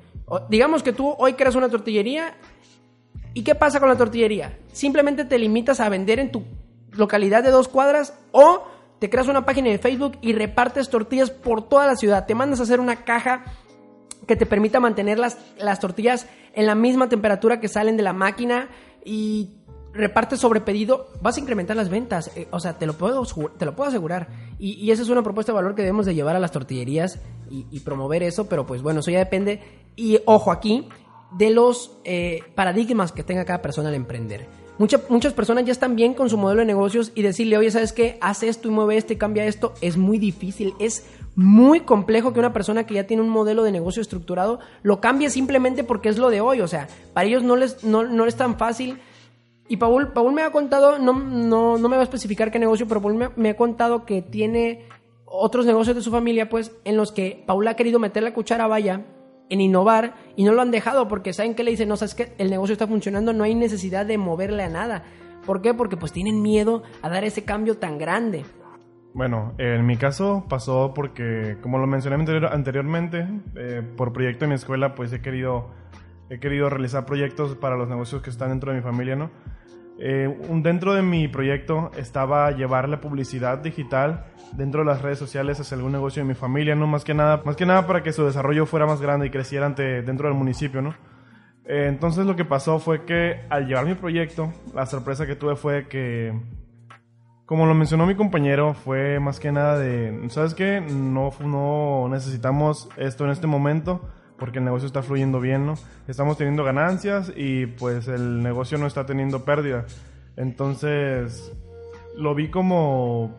digamos 0.49 0.83
que 0.83 0.93
tú 0.93 1.13
hoy 1.17 1.33
creas 1.33 1.55
una 1.55 1.67
tortillería 1.67 2.37
y 3.33 3.43
¿qué 3.43 3.55
pasa 3.55 3.81
con 3.81 3.89
la 3.89 3.97
tortillería? 3.97 4.57
Simplemente 4.71 5.25
te 5.25 5.37
limitas 5.37 5.81
a 5.81 5.89
vender 5.89 6.19
en 6.19 6.31
tu 6.31 6.45
localidad 6.93 7.43
de 7.43 7.51
dos 7.51 7.67
cuadras 7.67 8.17
o 8.31 8.63
te 8.99 9.09
creas 9.09 9.27
una 9.27 9.45
página 9.45 9.69
de 9.69 9.79
Facebook 9.79 10.17
y 10.21 10.31
repartes 10.31 10.89
tortillas 10.89 11.29
por 11.29 11.67
toda 11.67 11.87
la 11.87 11.97
ciudad. 11.97 12.25
Te 12.25 12.35
mandas 12.35 12.61
a 12.61 12.63
hacer 12.63 12.79
una 12.79 13.03
caja 13.03 13.43
que 14.27 14.37
te 14.37 14.45
permita 14.45 14.79
mantener 14.79 15.19
las, 15.19 15.37
las 15.57 15.81
tortillas 15.81 16.25
en 16.53 16.67
la 16.67 16.75
misma 16.75 17.09
temperatura 17.09 17.59
que 17.59 17.67
salen 17.67 17.97
de 17.97 18.03
la 18.03 18.13
máquina 18.13 18.69
y 19.03 19.58
repartes 19.99 20.39
sobre 20.39 20.61
pedido, 20.61 21.07
vas 21.21 21.37
a 21.37 21.39
incrementar 21.39 21.75
las 21.75 21.89
ventas. 21.89 22.31
Eh, 22.35 22.47
o 22.51 22.59
sea, 22.59 22.77
te 22.77 22.85
lo 22.85 22.93
puedo, 22.93 23.23
te 23.57 23.65
lo 23.65 23.75
puedo 23.75 23.89
asegurar. 23.89 24.27
Y, 24.57 24.73
y, 24.73 24.91
esa 24.91 25.03
es 25.03 25.09
una 25.09 25.23
propuesta 25.23 25.51
de 25.51 25.57
valor 25.57 25.75
que 25.75 25.81
debemos 25.81 26.05
de 26.05 26.15
llevar 26.15 26.35
a 26.35 26.39
las 26.39 26.51
tortillerías 26.51 27.19
y, 27.49 27.65
y, 27.71 27.79
promover 27.81 28.23
eso, 28.23 28.49
pero 28.49 28.65
pues 28.65 28.81
bueno, 28.81 29.01
eso 29.01 29.11
ya 29.11 29.19
depende. 29.19 29.61
Y 29.95 30.19
ojo 30.25 30.51
aquí, 30.51 30.87
de 31.31 31.51
los 31.51 31.91
eh, 32.05 32.41
paradigmas 32.55 33.11
que 33.11 33.23
tenga 33.23 33.45
cada 33.45 33.61
persona 33.61 33.89
al 33.89 33.95
emprender. 33.95 34.47
muchas 34.77 35.33
personas 35.33 35.65
ya 35.65 35.71
están 35.71 35.95
bien 35.95 36.13
con 36.13 36.29
su 36.29 36.37
modelo 36.37 36.61
de 36.61 36.65
negocios 36.65 37.11
y 37.15 37.21
decirle, 37.21 37.57
oye, 37.57 37.69
¿sabes 37.71 37.93
qué? 37.93 38.17
Haz 38.21 38.43
esto 38.43 38.67
y 38.67 38.71
mueve 38.71 38.97
esto 38.97 39.13
y 39.13 39.17
cambia 39.17 39.45
esto. 39.45 39.73
Es 39.81 39.97
muy 39.97 40.17
difícil, 40.17 40.73
es 40.79 41.05
muy 41.35 41.81
complejo 41.81 42.33
que 42.33 42.39
una 42.39 42.53
persona 42.53 42.85
que 42.85 42.95
ya 42.95 43.05
tiene 43.05 43.23
un 43.23 43.29
modelo 43.29 43.63
de 43.63 43.71
negocio 43.71 44.01
estructurado 44.01 44.59
lo 44.81 44.99
cambie 44.99 45.29
simplemente 45.29 45.83
porque 45.83 46.09
es 46.09 46.17
lo 46.17 46.29
de 46.29 46.41
hoy. 46.41 46.61
O 46.61 46.67
sea, 46.67 46.87
para 47.13 47.27
ellos 47.27 47.43
no 47.43 47.55
les, 47.55 47.83
no, 47.83 48.03
no 48.03 48.25
es 48.25 48.35
tan 48.35 48.57
fácil. 48.57 48.99
Y 49.69 49.77
Paul, 49.77 50.11
Paul 50.13 50.33
me 50.33 50.41
ha 50.41 50.51
contado, 50.51 50.97
no, 50.97 51.13
no, 51.13 51.77
no 51.77 51.89
me 51.89 51.95
va 51.95 52.01
a 52.01 52.03
especificar 52.03 52.51
qué 52.51 52.57
negocio, 52.57 52.87
pero 52.87 53.01
Paul 53.01 53.31
me, 53.35 53.49
ha 53.49 53.55
contado 53.55 54.03
que 54.03 54.23
tiene 54.23 54.87
otros 55.25 55.65
negocios 55.67 55.95
de 55.95 56.01
su 56.01 56.09
familia, 56.09 56.49
pues, 56.49 56.75
en 56.85 56.97
los 56.97 57.11
que 57.11 57.43
Paul 57.45 57.67
ha 57.67 57.75
querido 57.75 57.99
meter 57.99 58.23
la 58.23 58.33
cuchara 58.33 58.65
vaya 58.65 59.05
en 59.47 59.61
innovar 59.61 60.15
y 60.35 60.43
no 60.43 60.53
lo 60.53 60.61
han 60.61 60.71
dejado 60.71 61.07
porque 61.07 61.33
saben 61.33 61.53
que 61.53 61.63
le 61.63 61.71
dicen, 61.71 61.87
no, 61.87 61.97
sabes 61.97 62.15
que 62.15 62.33
el 62.39 62.49
negocio 62.49 62.73
está 62.73 62.87
funcionando, 62.87 63.31
no 63.31 63.43
hay 63.43 63.53
necesidad 63.53 64.07
de 64.07 64.17
moverle 64.17 64.63
a 64.63 64.69
nada. 64.69 65.03
¿Por 65.45 65.61
qué? 65.61 65.75
Porque 65.75 65.97
pues 65.97 66.11
tienen 66.11 66.41
miedo 66.41 66.81
a 67.03 67.09
dar 67.09 67.23
ese 67.23 67.45
cambio 67.45 67.77
tan 67.77 67.99
grande. 67.99 68.45
Bueno, 69.13 69.53
en 69.57 69.85
mi 69.85 69.97
caso 69.97 70.45
pasó 70.47 70.93
porque, 70.95 71.57
como 71.61 71.77
lo 71.77 71.87
mencioné 71.87 72.15
anteriormente, 72.51 73.27
eh, 73.55 73.81
por 73.97 74.13
proyecto 74.13 74.45
de 74.45 74.49
mi 74.49 74.55
escuela, 74.55 74.93
pues 74.93 75.11
he 75.13 75.21
querido, 75.21 75.67
he 76.29 76.39
querido 76.39 76.69
realizar 76.69 77.05
proyectos 77.05 77.55
para 77.55 77.75
los 77.75 77.89
negocios 77.89 78.21
que 78.21 78.29
están 78.29 78.49
dentro 78.49 78.71
de 78.71 78.77
mi 78.77 78.83
familia, 78.83 79.15
¿no? 79.15 79.31
Eh, 80.01 80.33
dentro 80.63 80.93
de 80.93 81.01
mi 81.01 81.27
proyecto 81.27 81.91
estaba 81.97 82.51
llevar 82.51 82.87
la 82.87 83.01
publicidad 83.01 83.57
digital 83.57 84.25
dentro 84.53 84.81
de 84.81 84.85
las 84.85 85.01
redes 85.01 85.19
sociales 85.19 85.59
hacia 85.59 85.75
algún 85.75 85.91
negocio 85.91 86.23
de 86.23 86.27
mi 86.27 86.35
familia, 86.35 86.75
¿no? 86.75 86.87
Más 86.87 87.03
que 87.03 87.13
nada, 87.13 87.41
más 87.43 87.55
que 87.55 87.65
nada 87.65 87.85
para 87.85 88.01
que 88.01 88.13
su 88.13 88.25
desarrollo 88.25 88.65
fuera 88.65 88.85
más 88.85 89.01
grande 89.01 89.27
y 89.27 89.29
creciera 89.29 89.65
ante, 89.65 90.01
dentro 90.01 90.27
del 90.27 90.37
municipio, 90.37 90.81
¿no? 90.81 90.95
Eh, 91.65 91.87
entonces 91.87 92.25
lo 92.25 92.35
que 92.35 92.45
pasó 92.45 92.79
fue 92.79 93.05
que 93.05 93.41
al 93.49 93.67
llevar 93.67 93.85
mi 93.85 93.95
proyecto, 93.95 94.53
la 94.73 94.85
sorpresa 94.85 95.27
que 95.27 95.35
tuve 95.35 95.55
fue 95.55 95.87
que, 95.87 96.33
como 97.45 97.65
lo 97.65 97.73
mencionó 97.73 98.05
mi 98.05 98.15
compañero, 98.15 98.73
fue 98.73 99.19
más 99.19 99.39
que 99.39 99.51
nada 99.51 99.77
de, 99.77 100.29
¿sabes 100.29 100.53
qué? 100.53 100.79
No, 100.81 101.31
no 101.41 102.07
necesitamos 102.09 102.89
esto 102.97 103.25
en 103.25 103.31
este 103.31 103.47
momento 103.47 104.09
porque 104.39 104.59
el 104.59 104.65
negocio 104.65 104.87
está 104.87 105.03
fluyendo 105.03 105.39
bien, 105.39 105.65
¿no? 105.65 105.75
Estamos 106.07 106.37
teniendo 106.37 106.63
ganancias 106.63 107.31
y 107.35 107.67
pues 107.67 108.07
el 108.07 108.41
negocio 108.41 108.77
no 108.77 108.87
está 108.87 109.05
teniendo 109.05 109.43
pérdida. 109.45 109.85
Entonces, 110.35 111.51
lo 112.15 112.33
vi 112.33 112.49
como... 112.49 113.37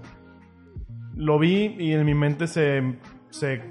Lo 1.16 1.38
vi 1.38 1.75
y 1.78 1.92
en 1.92 2.04
mi 2.04 2.14
mente 2.14 2.47
se... 2.47 2.99
se 3.30 3.62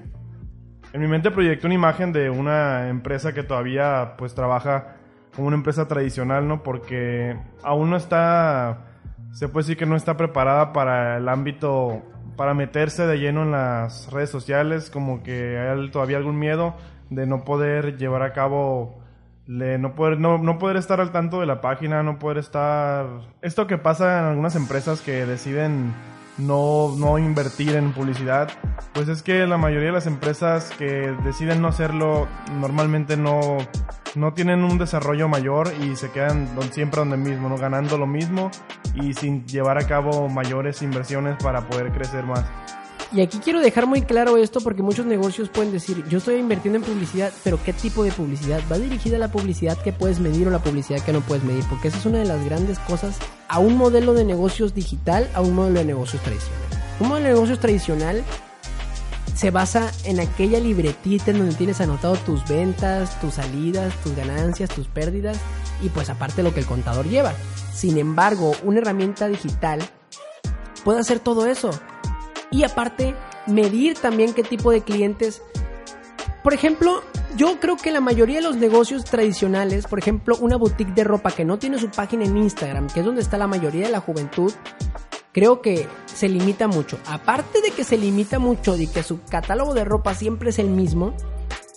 en 0.91 1.01
mi 1.01 1.07
mente 1.07 1.29
proyectó 1.29 1.67
una 1.67 1.75
imagen 1.75 2.11
de 2.11 2.31
una 2.31 2.89
empresa 2.89 3.31
que 3.33 3.43
todavía 3.43 4.15
pues 4.17 4.33
trabaja 4.33 4.95
como 5.35 5.47
una 5.47 5.57
empresa 5.57 5.87
tradicional, 5.87 6.47
¿no? 6.47 6.63
Porque 6.63 7.37
aún 7.63 7.91
no 7.91 7.97
está... 7.97 8.85
Se 9.31 9.47
puede 9.47 9.65
decir 9.65 9.77
que 9.77 9.85
no 9.85 9.95
está 9.95 10.17
preparada 10.17 10.73
para 10.73 11.17
el 11.17 11.29
ámbito 11.29 12.01
para 12.35 12.53
meterse 12.53 13.05
de 13.05 13.17
lleno 13.17 13.43
en 13.43 13.51
las 13.51 14.09
redes 14.11 14.29
sociales, 14.29 14.89
como 14.89 15.21
que 15.21 15.59
hay 15.59 15.91
todavía 15.91 16.17
algún 16.17 16.39
miedo 16.39 16.73
de 17.09 17.25
no 17.25 17.43
poder 17.43 17.97
llevar 17.97 18.23
a 18.23 18.33
cabo 18.33 18.99
no 19.47 19.95
poder 19.95 20.19
no, 20.19 20.37
no 20.37 20.59
poder 20.59 20.77
estar 20.77 21.01
al 21.01 21.11
tanto 21.11 21.39
de 21.39 21.47
la 21.47 21.59
página 21.59 22.03
no 22.03 22.19
poder 22.19 22.37
estar 22.37 23.07
esto 23.41 23.65
que 23.65 23.79
pasa 23.79 24.19
en 24.19 24.25
algunas 24.25 24.55
empresas 24.55 25.01
que 25.01 25.25
deciden 25.25 25.93
no, 26.39 26.95
no 26.97 27.19
invertir 27.19 27.75
en 27.75 27.91
publicidad, 27.91 28.49
pues 28.93 29.09
es 29.09 29.21
que 29.21 29.45
la 29.45 29.57
mayoría 29.57 29.87
de 29.87 29.93
las 29.93 30.07
empresas 30.07 30.71
que 30.77 31.13
deciden 31.23 31.61
no 31.61 31.67
hacerlo 31.67 32.27
normalmente 32.59 33.17
no, 33.17 33.57
no 34.15 34.33
tienen 34.33 34.63
un 34.63 34.77
desarrollo 34.77 35.27
mayor 35.27 35.71
y 35.81 35.95
se 35.95 36.09
quedan 36.11 36.47
siempre 36.71 36.99
donde 36.99 37.17
mismo, 37.17 37.49
¿no? 37.49 37.57
ganando 37.57 37.97
lo 37.97 38.07
mismo 38.07 38.49
y 38.95 39.13
sin 39.13 39.45
llevar 39.45 39.77
a 39.77 39.87
cabo 39.87 40.29
mayores 40.29 40.81
inversiones 40.81 41.35
para 41.43 41.61
poder 41.61 41.91
crecer 41.91 42.25
más. 42.25 42.45
Y 43.11 43.21
aquí 43.21 43.39
quiero 43.39 43.59
dejar 43.59 43.87
muy 43.87 44.03
claro 44.03 44.37
esto 44.37 44.61
porque 44.61 44.83
muchos 44.83 45.07
negocios 45.07 45.49
pueden 45.49 45.71
decir, 45.71 46.05
yo 46.09 46.19
estoy 46.19 46.35
invirtiendo 46.35 46.77
en 46.77 46.85
publicidad, 46.85 47.33
pero 47.43 47.59
¿qué 47.63 47.73
tipo 47.73 48.03
de 48.03 48.11
publicidad? 48.11 48.61
¿Va 48.71 48.77
dirigida 48.77 49.15
a 49.15 49.19
la 49.19 49.31
publicidad 49.31 49.81
que 49.81 49.91
puedes 49.91 50.19
medir 50.19 50.47
o 50.47 50.51
la 50.51 50.59
publicidad 50.59 51.03
que 51.03 51.11
no 51.11 51.21
puedes 51.21 51.43
medir? 51.43 51.63
Porque 51.67 51.87
esa 51.87 51.97
es 51.97 52.05
una 52.05 52.19
de 52.19 52.25
las 52.25 52.45
grandes 52.45 52.77
cosas 52.77 53.17
a 53.47 53.57
un 53.57 53.77
modelo 53.77 54.13
de 54.13 54.25
negocios 54.25 54.75
digital, 54.75 55.27
a 55.33 55.41
un 55.41 55.55
modelo 55.55 55.79
de 55.79 55.85
negocios 55.85 56.21
tradicional. 56.21 56.59
Un 56.99 57.07
modelo 57.07 57.27
de 57.29 57.33
negocios 57.33 57.59
tradicional 57.59 58.23
se 59.33 59.49
basa 59.49 59.91
en 60.03 60.19
aquella 60.19 60.59
libretita 60.59 61.31
en 61.31 61.39
donde 61.39 61.55
tienes 61.55 61.81
anotado 61.81 62.15
tus 62.15 62.47
ventas, 62.47 63.19
tus 63.21 63.35
salidas, 63.35 63.91
tus 64.03 64.15
ganancias, 64.15 64.69
tus 64.69 64.87
pérdidas 64.87 65.39
y 65.81 65.89
pues 65.89 66.11
aparte 66.11 66.43
lo 66.43 66.53
que 66.53 66.59
el 66.59 66.67
contador 66.67 67.07
lleva. 67.07 67.33
Sin 67.73 67.97
embargo, 67.97 68.51
una 68.63 68.81
herramienta 68.81 69.27
digital 69.27 69.79
puede 70.83 70.99
hacer 70.99 71.19
todo 71.19 71.47
eso 71.47 71.71
y 72.51 72.63
aparte 72.63 73.15
medir 73.47 73.97
también 73.97 74.33
qué 74.33 74.43
tipo 74.43 74.71
de 74.71 74.81
clientes. 74.81 75.41
Por 76.43 76.53
ejemplo, 76.53 77.03
yo 77.35 77.59
creo 77.59 77.77
que 77.77 77.91
la 77.91 78.01
mayoría 78.01 78.37
de 78.37 78.43
los 78.43 78.55
negocios 78.55 79.03
tradicionales, 79.03 79.85
por 79.87 79.99
ejemplo, 79.99 80.37
una 80.39 80.57
boutique 80.57 80.93
de 80.93 81.03
ropa 81.03 81.31
que 81.31 81.45
no 81.45 81.59
tiene 81.59 81.79
su 81.79 81.89
página 81.89 82.25
en 82.25 82.37
Instagram, 82.37 82.87
que 82.87 83.01
es 83.01 83.05
donde 83.05 83.21
está 83.21 83.37
la 83.37 83.47
mayoría 83.47 83.85
de 83.85 83.91
la 83.91 83.99
juventud, 83.99 84.53
creo 85.31 85.61
que 85.61 85.87
se 86.05 86.29
limita 86.29 86.67
mucho. 86.67 86.97
Aparte 87.05 87.61
de 87.61 87.71
que 87.71 87.83
se 87.83 87.97
limita 87.97 88.39
mucho 88.39 88.77
y 88.77 88.87
que 88.87 89.03
su 89.03 89.21
catálogo 89.23 89.73
de 89.73 89.85
ropa 89.85 90.13
siempre 90.15 90.49
es 90.49 90.59
el 90.59 90.69
mismo, 90.69 91.13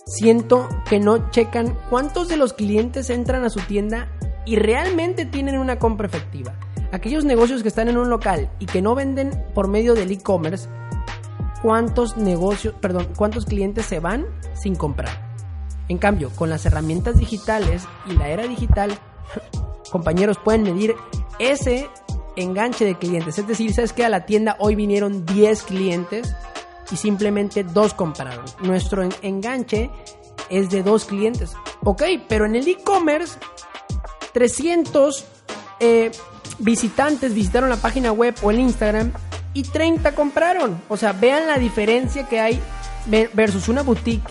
siento 0.05 0.69
que 0.89 0.99
no 0.99 1.29
checan 1.29 1.77
cuántos 1.89 2.29
de 2.29 2.37
los 2.37 2.53
clientes 2.53 3.09
entran 3.09 3.43
a 3.43 3.49
su 3.49 3.59
tienda 3.61 4.09
y 4.45 4.55
realmente 4.55 5.25
tienen 5.25 5.57
una 5.57 5.77
compra 5.77 6.07
efectiva 6.07 6.53
aquellos 6.93 7.25
negocios 7.25 7.63
que 7.63 7.69
están 7.69 7.89
en 7.89 7.97
un 7.97 8.09
local 8.09 8.49
y 8.59 8.67
que 8.67 8.81
no 8.81 8.93
venden 8.93 9.31
por 9.55 9.67
medio 9.67 9.95
del 9.95 10.11
e-commerce, 10.11 10.69
¿cuántos 11.63 12.17
negocios, 12.17 12.75
perdón, 12.79 13.09
cuántos 13.17 13.45
clientes 13.45 13.87
se 13.87 13.99
van 13.99 14.27
sin 14.53 14.75
comprar? 14.75 15.33
En 15.89 15.97
cambio, 15.97 16.29
con 16.35 16.51
las 16.51 16.65
herramientas 16.67 17.17
digitales 17.17 17.83
y 18.05 18.13
la 18.13 18.29
era 18.29 18.47
digital, 18.47 18.91
compañeros 19.91 20.37
pueden 20.37 20.61
medir 20.61 20.95
ese 21.39 21.89
enganche 22.35 22.85
de 22.85 22.95
clientes. 22.95 23.39
Es 23.39 23.47
decir, 23.47 23.73
sabes 23.73 23.91
que 23.91 24.05
a 24.05 24.09
la 24.09 24.27
tienda 24.27 24.55
hoy 24.59 24.75
vinieron 24.75 25.25
10 25.25 25.63
clientes 25.63 26.35
y 26.91 26.95
simplemente 26.95 27.63
dos 27.63 27.95
compraron. 27.95 28.45
Nuestro 28.61 29.01
enganche 29.23 29.89
es 30.49 30.69
de 30.69 30.83
dos 30.83 31.05
clientes. 31.05 31.53
Ok, 31.83 32.03
pero 32.29 32.45
en 32.45 32.55
el 32.55 32.67
e-commerce, 32.67 33.39
300 34.33 35.32
eh, 35.83 36.11
visitantes 36.59 37.33
visitaron 37.33 37.69
la 37.69 37.75
página 37.75 38.13
web 38.13 38.33
o 38.41 38.51
el 38.51 38.59
Instagram 38.59 39.11
y 39.53 39.63
30 39.63 40.15
compraron. 40.15 40.81
O 40.87 40.95
sea, 40.95 41.11
vean 41.11 41.45
la 41.45 41.57
diferencia 41.57 42.27
que 42.29 42.39
hay 42.39 42.61
versus 43.33 43.67
una 43.67 43.81
boutique 43.81 44.23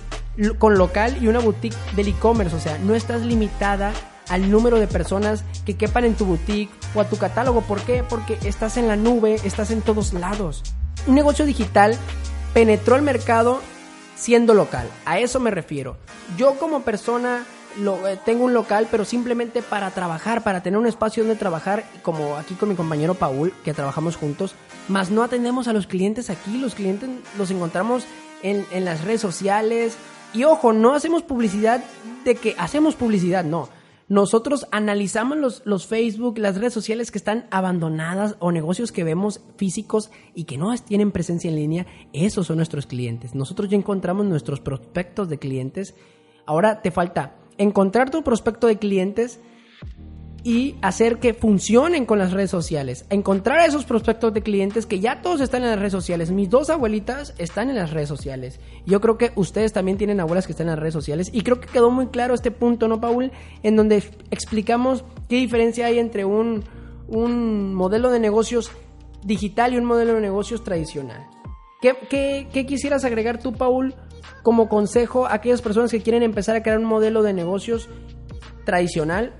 con 0.59 0.79
local 0.79 1.19
y 1.21 1.29
una 1.29 1.41
boutique 1.41 1.77
del 1.95 2.09
e-commerce. 2.09 2.57
O 2.57 2.59
sea, 2.59 2.79
no 2.79 2.95
estás 2.95 3.21
limitada 3.21 3.93
al 4.31 4.51
número 4.51 4.81
de 4.81 4.87
personas 4.87 5.45
que 5.67 5.77
quepan 5.77 6.07
en 6.07 6.15
tu 6.15 6.25
boutique 6.25 6.73
o 6.95 7.03
a 7.03 7.09
tu 7.09 7.19
catálogo. 7.19 7.61
¿Por 7.61 7.83
qué? 7.83 8.03
Porque 8.03 8.39
estás 8.45 8.79
en 8.79 8.89
la 8.89 8.97
nube, 8.97 9.35
estás 9.45 9.71
en 9.71 9.83
todos 9.83 10.15
lados. 10.15 10.63
Un 11.07 11.15
negocio 11.15 11.45
digital 11.45 11.99
penetró 12.55 12.97
el 12.97 13.03
mercado 13.03 13.61
siendo 14.17 14.55
local. 14.55 14.89
A 15.05 15.19
eso 15.19 15.39
me 15.39 15.51
refiero. 15.51 15.99
Yo 16.39 16.55
como 16.59 16.81
persona 16.81 17.45
lo, 17.79 18.07
eh, 18.07 18.19
tengo 18.25 18.45
un 18.45 18.55
local, 18.55 18.89
pero 18.91 19.05
simplemente 19.05 19.63
para 19.63 19.91
trabajar, 19.91 20.43
para 20.43 20.63
tener 20.63 20.79
un 20.79 20.87
espacio 20.87 21.23
donde 21.23 21.39
trabajar, 21.39 21.85
como 22.03 22.37
aquí 22.37 22.55
con 22.55 22.69
mi 22.69 22.75
compañero 22.75 23.15
Paul, 23.15 23.53
que 23.65 23.75
trabajamos 23.75 24.17
juntos, 24.17 24.55
más 24.89 25.11
no 25.11 25.23
atendemos 25.23 25.69
a 25.69 25.73
los 25.73 25.87
clientes 25.87 26.31
aquí, 26.31 26.59
los 26.59 26.75
clientes 26.75 27.09
los 27.39 27.51
encontramos 27.51 28.05
en, 28.43 28.67
en 28.73 28.85
las 28.85 29.05
redes 29.05 29.21
sociales. 29.21 29.97
Y 30.35 30.45
ojo, 30.45 30.73
no 30.73 30.95
hacemos 30.95 31.23
publicidad 31.23 31.85
de 32.25 32.35
que 32.35 32.55
hacemos 32.59 32.95
publicidad, 32.95 33.45
no. 33.45 33.69
Nosotros 34.09 34.67
analizamos 34.73 35.39
los, 35.39 35.63
los, 35.65 35.87
Facebook, 35.87 36.37
las 36.37 36.57
redes 36.59 36.75
sociales 36.75 37.11
que 37.11 37.17
están 37.19 37.47
abandonadas 37.51 38.37
o 38.41 38.53
negocios 38.53 38.93
que 38.93 39.05
vemos 39.05 39.41
físicos 39.57 40.11
y 40.35 40.45
que 40.45 40.59
no 40.59 40.77
tienen 40.77 41.13
presencia 41.13 41.49
en 41.49 41.57
línea. 41.57 41.87
Esos 42.13 42.49
son 42.49 42.57
nuestros 42.57 42.87
clientes. 42.87 43.35
Nosotros 43.35 43.71
ya 43.71 43.77
encontramos 43.77 44.27
nuestros 44.27 44.61
prospectos 44.61 45.31
de 45.31 45.39
clientes. 45.39 45.95
Ahora 46.45 46.83
te 46.83 46.91
falta 46.91 47.37
encontrar 47.63 48.11
tu 48.11 48.23
prospecto 48.23 48.67
de 48.67 48.79
clientes 48.79 49.41
y 50.45 50.75
hacer 50.83 51.19
que 51.19 51.35
funcionen 51.35 52.05
con 52.05 52.19
las 52.19 52.33
redes 52.33 52.51
sociales. 52.51 53.07
Encontrar 53.11 53.69
esos 53.69 53.85
prospectos 53.85 54.35
de 54.35 54.43
clientes 54.43 54.87
que 54.87 54.99
ya 54.99 55.23
todos 55.23 55.41
están 55.41 55.63
en 55.63 55.71
las 55.71 55.79
redes 55.79 55.93
sociales. 55.93 56.33
Mis 56.33 56.51
dos 56.51 56.69
abuelitas 56.69 57.35
están 57.39 57.71
en 57.71 57.77
las 57.77 57.93
redes 57.93 58.09
sociales. 58.09 58.59
Yo 58.85 59.01
creo 59.01 59.19
que 59.19 59.31
ustedes 59.37 59.73
también 59.73 59.99
tienen 59.99 60.19
abuelas 60.19 60.47
que 60.47 60.53
están 60.53 60.67
en 60.67 60.73
las 60.73 60.81
redes 60.81 60.95
sociales. 60.95 61.31
Y 61.33 61.43
creo 61.43 61.61
que 61.61 61.69
quedó 61.69 61.91
muy 61.91 62.09
claro 62.09 62.35
este 62.35 62.51
punto, 62.51 62.89
¿no, 62.89 63.01
Paul? 63.01 63.31
En 63.63 63.77
donde 63.77 64.03
explicamos 64.31 65.05
qué 65.29 65.37
diferencia 65.37 65.87
hay 65.87 66.01
entre 66.01 66.25
un, 66.25 66.65
un 67.07 67.73
modelo 67.75 68.11
de 68.11 68.19
negocios 68.19 68.73
digital 69.25 69.75
y 69.75 69.77
un 69.77 69.85
modelo 69.85 70.15
de 70.15 70.21
negocios 70.21 70.65
tradicional. 70.65 71.25
¿Qué, 71.83 72.65
quisieras 72.67 73.05
agregar 73.05 73.39
tú, 73.39 73.53
Paul, 73.53 73.95
como 74.43 74.71
consejo 74.71 75.27
a 75.27 75.35
aquellas 75.35 75.61
personas 75.61 75.91
que 75.91 76.01
quieren 76.01 76.23
empezar 76.23 76.57
a 76.57 76.63
crear 76.63 76.79
un 76.79 76.85
modelo 76.85 77.23
de 77.23 77.35
negocios 77.35 77.91
tradicional 78.65 79.35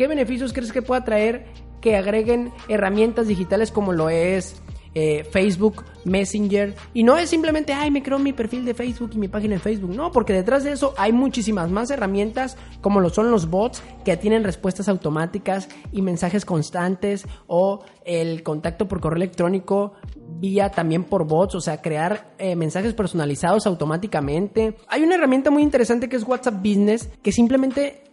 ¿Qué 0.00 0.08
beneficios 0.08 0.54
crees 0.54 0.72
que 0.72 0.80
pueda 0.80 1.04
traer 1.04 1.44
que 1.82 1.94
agreguen 1.94 2.52
herramientas 2.70 3.28
digitales 3.28 3.70
como 3.70 3.92
lo 3.92 4.08
es 4.08 4.62
eh, 4.94 5.24
Facebook, 5.30 5.84
Messenger? 6.06 6.74
Y 6.94 7.02
no 7.02 7.18
es 7.18 7.28
simplemente, 7.28 7.74
ay, 7.74 7.90
me 7.90 8.02
creo 8.02 8.18
mi 8.18 8.32
perfil 8.32 8.64
de 8.64 8.72
Facebook 8.72 9.10
y 9.12 9.18
mi 9.18 9.28
página 9.28 9.56
en 9.56 9.60
Facebook. 9.60 9.94
No, 9.94 10.10
porque 10.10 10.32
detrás 10.32 10.64
de 10.64 10.72
eso 10.72 10.94
hay 10.96 11.12
muchísimas 11.12 11.70
más 11.70 11.90
herramientas 11.90 12.56
como 12.80 13.00
lo 13.00 13.10
son 13.10 13.30
los 13.30 13.50
bots 13.50 13.82
que 14.02 14.16
tienen 14.16 14.42
respuestas 14.42 14.88
automáticas 14.88 15.68
y 15.92 16.00
mensajes 16.00 16.46
constantes 16.46 17.26
o 17.46 17.84
el 18.06 18.42
contacto 18.42 18.88
por 18.88 19.02
correo 19.02 19.18
electrónico 19.18 19.92
vía 20.38 20.70
también 20.70 21.04
por 21.04 21.26
bots, 21.26 21.54
o 21.54 21.60
sea, 21.60 21.82
crear 21.82 22.34
eh, 22.38 22.56
mensajes 22.56 22.94
personalizados 22.94 23.66
automáticamente. 23.66 24.76
Hay 24.88 25.02
una 25.02 25.16
herramienta 25.16 25.50
muy 25.50 25.62
interesante 25.62 26.08
que 26.08 26.16
es 26.16 26.24
WhatsApp 26.24 26.54
Business 26.56 27.10
que 27.22 27.32
simplemente 27.32 28.04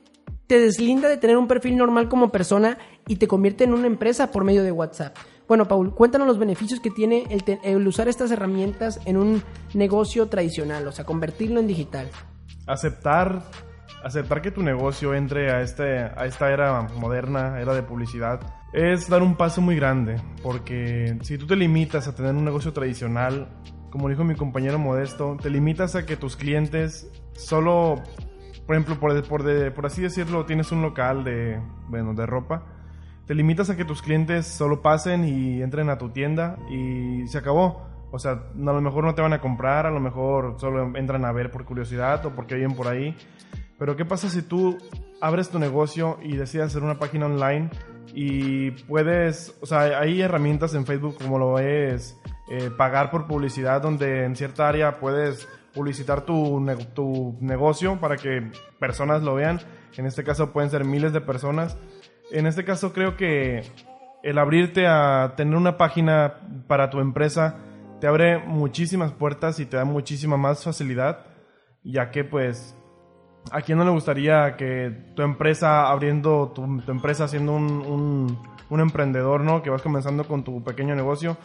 te 0.48 0.60
deslinda 0.60 1.10
de 1.10 1.18
tener 1.18 1.38
un 1.38 1.48
perfil 1.48 1.78
normal 1.78 2.08
como 2.10 2.32
persona 2.32 2.78
y 3.08 3.18
te 3.18 3.28
convierte 3.28 3.66
en 3.66 3.74
una 3.74 3.88
empresa 3.88 4.32
por 4.32 4.44
medio 4.44 4.64
de 4.64 4.72
WhatsApp. 4.72 5.16
Bueno, 5.48 5.68
Paul, 5.68 5.94
cuéntanos 5.94 6.28
los 6.28 6.40
beneficios 6.40 6.80
que 6.80 6.90
tiene 6.90 7.26
el, 7.64 7.88
usar 7.88 8.08
estas 8.08 8.32
herramientas 8.32 9.00
en 9.06 9.18
un 9.18 9.44
negocio 9.74 10.28
tradicional, 10.28 10.88
o 10.88 10.92
sea, 10.92 11.06
convertirlo 11.06 11.60
en 11.60 11.68
digital. 11.68 12.10
Aceptar, 12.66 13.44
aceptar 14.04 14.42
que 14.42 14.52
tu 14.52 14.62
negocio 14.62 15.14
entre 15.14 15.52
a, 15.52 15.62
este, 15.62 16.00
a 16.00 16.26
esta 16.26 16.52
era 16.52 16.82
moderna, 16.82 17.62
era 17.62 17.74
de 17.74 17.84
publicidad, 17.84 18.42
es 18.74 19.10
dar 19.10 19.22
un 19.22 19.36
paso 19.36 19.62
muy 19.62 19.76
grande, 19.76 20.22
porque 20.44 21.18
si 21.22 21.38
tú 21.38 21.48
te 21.48 21.56
limitas 21.56 22.08
a 22.08 22.16
tener 22.16 22.36
un 22.36 22.46
negocio 22.46 22.74
tradicional, 22.74 23.50
como 23.90 24.10
dijo 24.10 24.24
mi 24.24 24.36
compañero 24.36 24.80
Modesto, 24.80 25.38
te 25.42 25.50
limitas 25.50 25.96
a 25.96 26.06
que 26.06 26.18
tus 26.18 26.36
clientes 26.36 27.10
solo 27.34 28.02
por 28.68 28.76
ejemplo, 28.76 29.00
por, 29.00 29.28
por, 29.28 29.74
por 29.74 29.86
así 29.86 30.02
decirlo, 30.02 30.46
tienes 30.46 30.74
un 30.74 30.82
local 30.82 31.24
de, 31.24 31.60
bueno, 31.88 32.14
de 32.14 32.26
ropa, 32.26 32.66
te 33.26 33.34
limitas 33.34 33.70
a 33.70 33.78
que 33.78 33.86
tus 33.86 34.02
clientes 34.02 34.46
solo 34.46 34.82
pasen 34.82 35.24
y 35.24 35.62
entren 35.62 35.90
a 35.90 35.98
tu 35.98 36.10
tienda 36.10 36.58
y 36.70 37.26
se 37.28 37.38
acabó. 37.38 37.88
O 38.12 38.20
sea, 38.20 38.32
a 38.32 38.54
lo 38.56 38.82
mejor 38.82 39.06
no 39.06 39.16
te 39.16 39.22
van 39.22 39.34
a 39.34 39.40
comprar, 39.40 39.86
a 39.86 39.92
lo 39.92 40.02
mejor 40.02 40.56
solo 40.60 40.98
entran 40.98 41.24
a 41.24 41.32
ver 41.32 41.50
por 41.50 41.64
curiosidad 41.66 42.26
o 42.26 42.32
porque 42.32 42.56
viven 42.56 42.74
por 42.74 42.90
ahí. 42.90 43.16
Pero 43.78 43.96
¿qué 43.96 44.06
pasa 44.06 44.30
si 44.30 44.42
tú 44.42 44.78
abres 45.22 45.50
tu 45.50 45.60
negocio 45.60 46.18
y 46.22 46.36
decides 46.36 46.68
hacer 46.68 46.84
una 46.84 47.00
página 47.00 47.28
online 47.28 47.70
y 48.14 48.72
puedes, 48.72 49.56
o 49.62 49.66
sea, 49.66 50.00
hay 50.00 50.22
herramientas 50.22 50.74
en 50.74 50.86
Facebook 50.86 51.18
como 51.18 51.38
lo 51.38 51.60
es 51.60 52.18
eh, 52.50 52.72
pagar 52.76 53.12
por 53.12 53.28
publicidad 53.28 53.82
donde 53.82 54.24
en 54.24 54.36
cierta 54.36 54.68
área 54.68 55.00
puedes 55.00 55.48
publicitar 55.74 56.22
tu, 56.22 56.66
tu 56.96 57.38
negocio 57.40 58.00
para 58.00 58.16
que 58.16 58.52
personas 58.80 59.22
lo 59.22 59.36
vean. 59.36 59.60
En 59.96 60.06
este 60.06 60.24
caso 60.24 60.52
pueden 60.52 60.70
ser 60.70 60.84
miles 60.84 61.14
de 61.14 61.22
personas. 61.22 61.78
En 62.32 62.48
este 62.48 62.66
caso 62.66 62.94
creo 62.94 63.16
que 63.16 63.64
el 64.24 64.38
abrirte 64.38 64.88
a 64.88 65.34
tener 65.38 65.56
una 65.56 65.78
página 65.78 66.40
para 66.68 66.90
tu 66.90 67.00
empresa 67.00 67.58
te 68.02 68.08
abre 68.08 68.40
muchísimas 68.40 69.12
puertas 69.12 69.60
y 69.60 69.66
te 69.66 69.78
da 69.78 69.86
muchísima 69.86 70.38
más 70.38 70.64
facilidad, 70.64 71.26
ya 71.84 72.12
que 72.12 72.24
pues 72.24 72.76
a 73.52 73.62
quién 73.62 73.78
no 73.78 73.86
le 73.86 73.92
gustaría 73.92 74.56
que 74.56 74.92
tu 75.16 75.22
empresa 75.22 75.90
abriendo 75.90 76.52
tu, 76.54 76.64
empresa 76.92 77.28
siendo 77.28 77.54
un, 77.54 78.38
un, 78.70 78.80
emprendedor, 78.80 79.42
¿no? 79.42 79.62
Que 79.62 79.70
vas 79.70 79.82
comenzando 79.82 80.26
con 80.26 80.44
tu 80.44 80.64
pequeño 80.64 80.96
negocio, 80.96 81.38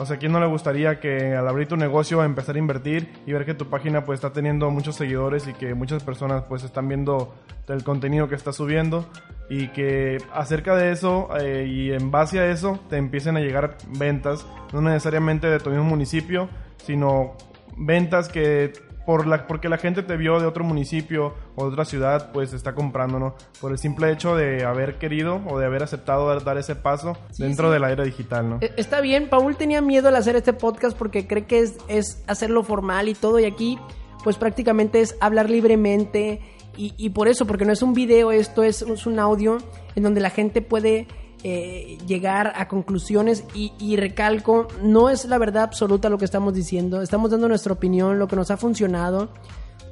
o 0.00 0.06
sea, 0.06 0.16
¿quién 0.16 0.30
no 0.30 0.38
le 0.38 0.46
gustaría 0.46 1.00
que 1.00 1.34
al 1.34 1.48
abrir 1.48 1.66
tu 1.66 1.76
negocio 1.76 2.22
empezar 2.22 2.54
a 2.54 2.58
invertir 2.58 3.12
y 3.26 3.32
ver 3.32 3.44
que 3.44 3.54
tu 3.54 3.68
página 3.68 4.04
pues 4.04 4.18
está 4.18 4.32
teniendo 4.32 4.70
muchos 4.70 4.94
seguidores 4.94 5.48
y 5.48 5.54
que 5.54 5.74
muchas 5.74 6.04
personas 6.04 6.44
pues 6.44 6.62
están 6.62 6.86
viendo 6.86 7.34
el 7.66 7.82
contenido 7.82 8.28
que 8.28 8.36
estás 8.36 8.54
subiendo 8.54 9.06
y 9.50 9.68
que 9.68 10.18
acerca 10.32 10.76
de 10.76 10.92
eso 10.92 11.28
eh, 11.40 11.66
y 11.68 11.92
en 11.92 12.12
base 12.12 12.38
a 12.38 12.46
eso 12.46 12.78
te 12.88 12.96
empiecen 12.96 13.36
a 13.36 13.40
llegar 13.40 13.76
ventas, 13.98 14.46
no 14.72 14.80
necesariamente 14.80 15.48
de 15.48 15.58
tu 15.58 15.70
mismo 15.70 15.84
municipio, 15.84 16.48
sino 16.76 17.34
ventas 17.76 18.28
que 18.28 18.72
por 19.08 19.26
la, 19.26 19.46
porque 19.46 19.70
la 19.70 19.78
gente 19.78 20.02
te 20.02 20.18
vio 20.18 20.38
de 20.38 20.44
otro 20.44 20.64
municipio 20.64 21.32
o 21.54 21.64
de 21.64 21.70
otra 21.70 21.86
ciudad, 21.86 22.30
pues 22.30 22.52
está 22.52 22.74
comprando, 22.74 23.18
¿no? 23.18 23.36
Por 23.58 23.72
el 23.72 23.78
simple 23.78 24.12
hecho 24.12 24.36
de 24.36 24.66
haber 24.66 24.98
querido 24.98 25.40
o 25.48 25.58
de 25.58 25.64
haber 25.64 25.82
aceptado 25.82 26.38
dar, 26.38 26.58
ese 26.58 26.76
paso 26.76 27.16
dentro 27.38 27.70
de 27.70 27.78
la 27.78 27.90
era 27.90 28.04
digital, 28.04 28.50
¿no? 28.50 28.58
E, 28.60 28.70
está 28.76 29.00
bien, 29.00 29.30
Paul 29.30 29.56
tenía 29.56 29.80
miedo 29.80 30.08
al 30.08 30.16
hacer 30.16 30.36
este 30.36 30.52
podcast 30.52 30.94
porque 30.94 31.26
cree 31.26 31.46
que 31.46 31.60
es, 31.60 31.78
es 31.88 32.22
hacerlo 32.26 32.62
formal 32.64 33.08
y 33.08 33.14
todo, 33.14 33.38
y 33.38 33.46
aquí 33.46 33.78
pues 34.24 34.36
prácticamente 34.36 35.00
es 35.00 35.16
hablar 35.22 35.48
libremente 35.48 36.42
y, 36.76 36.92
y 36.98 37.08
por 37.08 37.28
eso, 37.28 37.46
porque 37.46 37.64
no 37.64 37.72
es 37.72 37.80
un 37.80 37.94
video, 37.94 38.30
esto 38.30 38.62
es, 38.62 38.82
es 38.82 39.06
un 39.06 39.18
audio 39.18 39.56
en 39.94 40.02
donde 40.02 40.20
la 40.20 40.28
gente 40.28 40.60
puede 40.60 41.06
eh, 41.44 41.98
llegar 42.06 42.52
a 42.56 42.68
conclusiones 42.68 43.44
y, 43.54 43.96
recalco, 43.96 44.68
no 44.82 45.10
es 45.10 45.24
la 45.24 45.38
verdad 45.38 45.62
absoluta 45.62 46.08
lo 46.08 46.18
que 46.18 46.24
estamos 46.24 46.54
diciendo, 46.54 47.00
estamos 47.02 47.30
dando 47.30 47.48
nuestra 47.48 47.72
opinión, 47.72 48.18
lo 48.18 48.28
que 48.28 48.36
nos 48.36 48.50
ha 48.50 48.56
funcionado. 48.56 49.28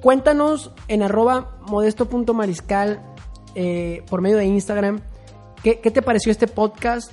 Cuéntanos 0.00 0.72
en 0.88 1.02
arroba 1.02 1.58
modesto.mariscal 1.68 3.00
eh, 3.54 4.02
por 4.08 4.20
medio 4.20 4.36
de 4.36 4.44
Instagram 4.46 5.00
¿qué, 5.62 5.90
te 5.90 6.02
pareció 6.02 6.30
este 6.30 6.46
podcast 6.46 7.12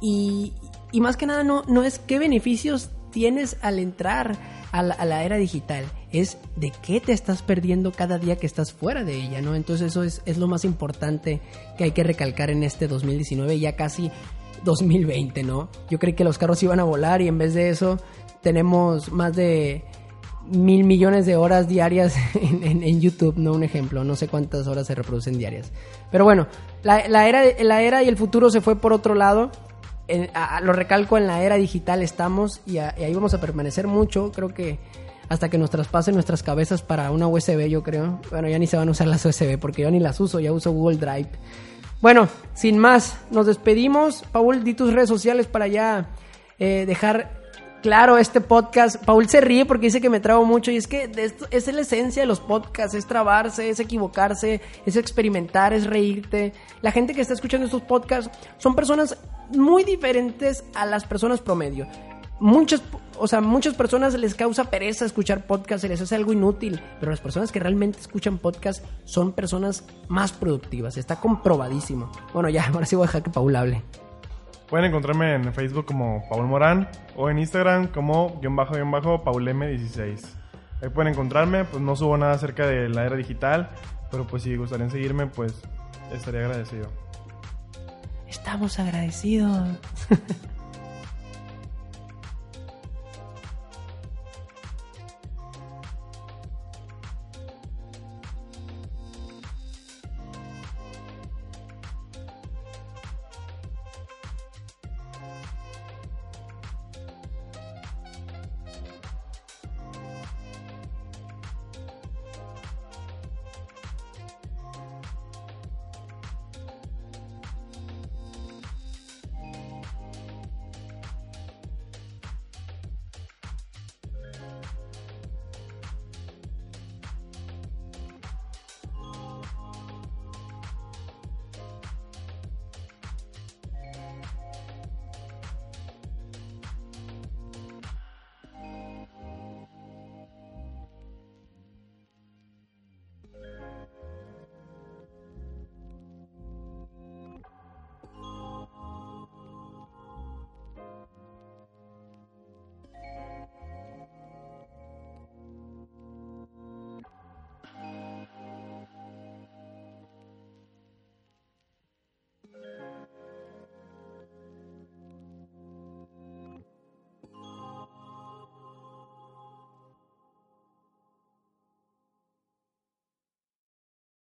y, 0.00 0.52
más 0.94 1.16
que 1.16 1.26
nada 1.26 1.42
no, 1.42 1.62
no 1.68 1.84
es 1.84 1.98
qué 1.98 2.18
beneficios 2.18 2.90
tienes 3.10 3.56
al 3.62 3.78
entrar 3.78 4.36
a 4.72 4.82
la, 4.82 5.22
era 5.22 5.36
digital, 5.36 5.84
es 6.12 6.38
de 6.56 6.72
qué 6.82 6.98
te 6.98 7.12
estás 7.12 7.42
perdiendo 7.42 7.92
cada 7.92 8.18
día 8.18 8.36
que 8.36 8.46
estás 8.46 8.72
fuera 8.72 9.04
de 9.04 9.14
ella, 9.14 9.42
¿no? 9.42 9.54
Entonces 9.54 9.88
eso 9.88 10.02
es, 10.02 10.22
es 10.24 10.38
lo 10.38 10.48
más 10.48 10.64
importante 10.64 11.40
que 11.76 11.84
hay 11.84 11.90
que 11.92 12.02
recalcar 12.02 12.50
en 12.50 12.62
este 12.62 12.88
2019, 12.88 13.58
ya 13.58 13.76
casi 13.76 14.10
2020, 14.64 15.42
¿no? 15.42 15.68
Yo 15.90 15.98
creí 15.98 16.14
que 16.14 16.24
los 16.24 16.38
carros 16.38 16.62
iban 16.62 16.80
a 16.80 16.84
volar 16.84 17.20
y 17.20 17.28
en 17.28 17.36
vez 17.36 17.52
de 17.52 17.68
eso 17.68 17.98
tenemos 18.40 19.12
más 19.12 19.36
de 19.36 19.84
mil 20.46 20.84
millones 20.84 21.26
de 21.26 21.36
horas 21.36 21.68
diarias 21.68 22.16
en, 22.34 23.00
YouTube, 23.00 23.36
no 23.36 23.52
un 23.52 23.62
ejemplo, 23.64 24.04
no 24.04 24.16
sé 24.16 24.26
cuántas 24.26 24.66
horas 24.66 24.86
se 24.86 24.94
reproducen 24.94 25.36
diarias. 25.36 25.70
Pero 26.10 26.24
bueno, 26.24 26.46
la, 26.82 27.06
la, 27.08 27.28
era, 27.28 27.42
la 27.62 27.82
era 27.82 28.02
y 28.02 28.08
el 28.08 28.16
futuro 28.16 28.50
se 28.50 28.62
fue 28.62 28.76
por 28.76 28.94
otro 28.94 29.14
lado 29.14 29.50
lo 30.62 30.72
recalco, 30.72 31.16
en 31.16 31.26
la 31.26 31.42
era 31.42 31.56
digital 31.56 32.02
estamos 32.02 32.60
y, 32.66 32.78
ahí 32.78 33.14
vamos 33.14 33.34
a 33.34 33.40
permanecer 33.40 33.86
mucho. 33.86 34.32
Creo 34.32 34.52
que 34.52 34.78
hasta 35.28 35.48
que 35.48 35.58
nos 35.58 35.70
traspasen 35.70 36.14
nuestras 36.14 36.42
cabezas 36.42 36.82
para 36.82 37.10
una 37.10 37.26
USB, 37.28 37.68
yo 37.68 37.82
creo. 37.82 38.20
Bueno, 38.30 38.48
ya 38.48 38.58
ni 38.58 38.66
se 38.66 38.76
van 38.76 38.88
a 38.88 38.90
usar 38.90 39.06
las 39.06 39.24
USB 39.24 39.58
porque 39.58 39.82
yo 39.82 39.90
ni 39.90 40.00
las 40.00 40.20
uso, 40.20 40.40
ya 40.40 40.52
uso 40.52 40.72
Google 40.72 40.98
Drive. 40.98 41.30
Bueno, 42.00 42.28
sin 42.54 42.78
más, 42.78 43.16
nos 43.30 43.46
despedimos. 43.46 44.24
Paul, 44.32 44.64
di 44.64 44.74
tus 44.74 44.92
redes 44.92 45.08
sociales 45.08 45.46
para 45.46 45.68
ya 45.68 46.10
eh, 46.58 46.84
dejar 46.86 47.41
claro 47.82 48.16
este 48.16 48.40
podcast. 48.40 49.04
Paul 49.04 49.28
se 49.28 49.40
ríe 49.40 49.66
porque 49.66 49.86
dice 49.86 50.00
que 50.00 50.08
me 50.08 50.20
trago 50.20 50.44
mucho 50.44 50.70
y 50.70 50.76
es 50.76 50.86
que 50.86 51.10
esto 51.16 51.46
es 51.50 51.72
la 51.72 51.82
esencia 51.82 52.22
de 52.22 52.26
los 52.26 52.40
podcasts, 52.40 52.94
es 52.94 53.06
trabarse, 53.06 53.68
es 53.68 53.80
equivocarse, 53.80 54.62
es 54.86 54.96
experimentar, 54.96 55.74
es 55.74 55.86
reírte. 55.86 56.54
La 56.80 56.92
gente 56.92 57.14
que 57.14 57.20
está 57.20 57.34
escuchando 57.34 57.66
estos 57.66 57.82
podcasts 57.82 58.30
son 58.56 58.74
personas 58.74 59.18
muy 59.50 59.84
diferentes 59.84 60.64
a 60.74 60.86
las 60.86 61.04
personas 61.04 61.40
promedio. 61.40 61.86
Muchas, 62.40 62.82
o 63.18 63.28
sea, 63.28 63.40
muchas 63.40 63.74
personas 63.74 64.14
les 64.14 64.34
causa 64.34 64.64
pereza 64.64 65.04
escuchar 65.04 65.46
podcasts, 65.46 65.82
se 65.82 65.88
les 65.88 66.00
hace 66.00 66.14
algo 66.14 66.32
inútil, 66.32 66.80
pero 66.98 67.10
las 67.10 67.20
personas 67.20 67.52
que 67.52 67.60
realmente 67.60 68.00
escuchan 68.00 68.38
podcasts 68.38 68.82
son 69.04 69.32
personas 69.32 69.84
más 70.08 70.32
productivas, 70.32 70.96
está 70.96 71.20
comprobadísimo. 71.20 72.10
Bueno, 72.32 72.48
ya, 72.48 72.66
ahora 72.72 72.86
sí 72.86 72.96
voy 72.96 73.04
a 73.04 73.06
dejar 73.06 73.22
que 73.22 73.30
Paul 73.30 73.54
hable. 73.54 73.82
Pueden 74.72 74.86
encontrarme 74.86 75.34
en 75.34 75.52
Facebook 75.52 75.84
como 75.84 76.26
Paul 76.30 76.46
Morán 76.46 76.88
o 77.14 77.28
en 77.28 77.38
Instagram 77.38 77.88
como 77.88 78.40
guion 78.40 78.56
bajo 78.56 78.72
guion 78.72 78.90
bajo 78.90 79.22
paulm16. 79.22 80.24
Ahí 80.80 80.88
pueden 80.88 81.12
encontrarme, 81.12 81.66
pues 81.66 81.82
no 81.82 81.94
subo 81.94 82.16
nada 82.16 82.32
acerca 82.32 82.66
de 82.66 82.88
la 82.88 83.04
era 83.04 83.14
digital, 83.16 83.68
pero 84.10 84.26
pues 84.26 84.44
si 84.44 84.56
gustarían 84.56 84.90
seguirme, 84.90 85.26
pues 85.26 85.52
estaría 86.10 86.46
agradecido. 86.46 86.90
Estamos 88.26 88.78
agradecidos. 88.78 89.76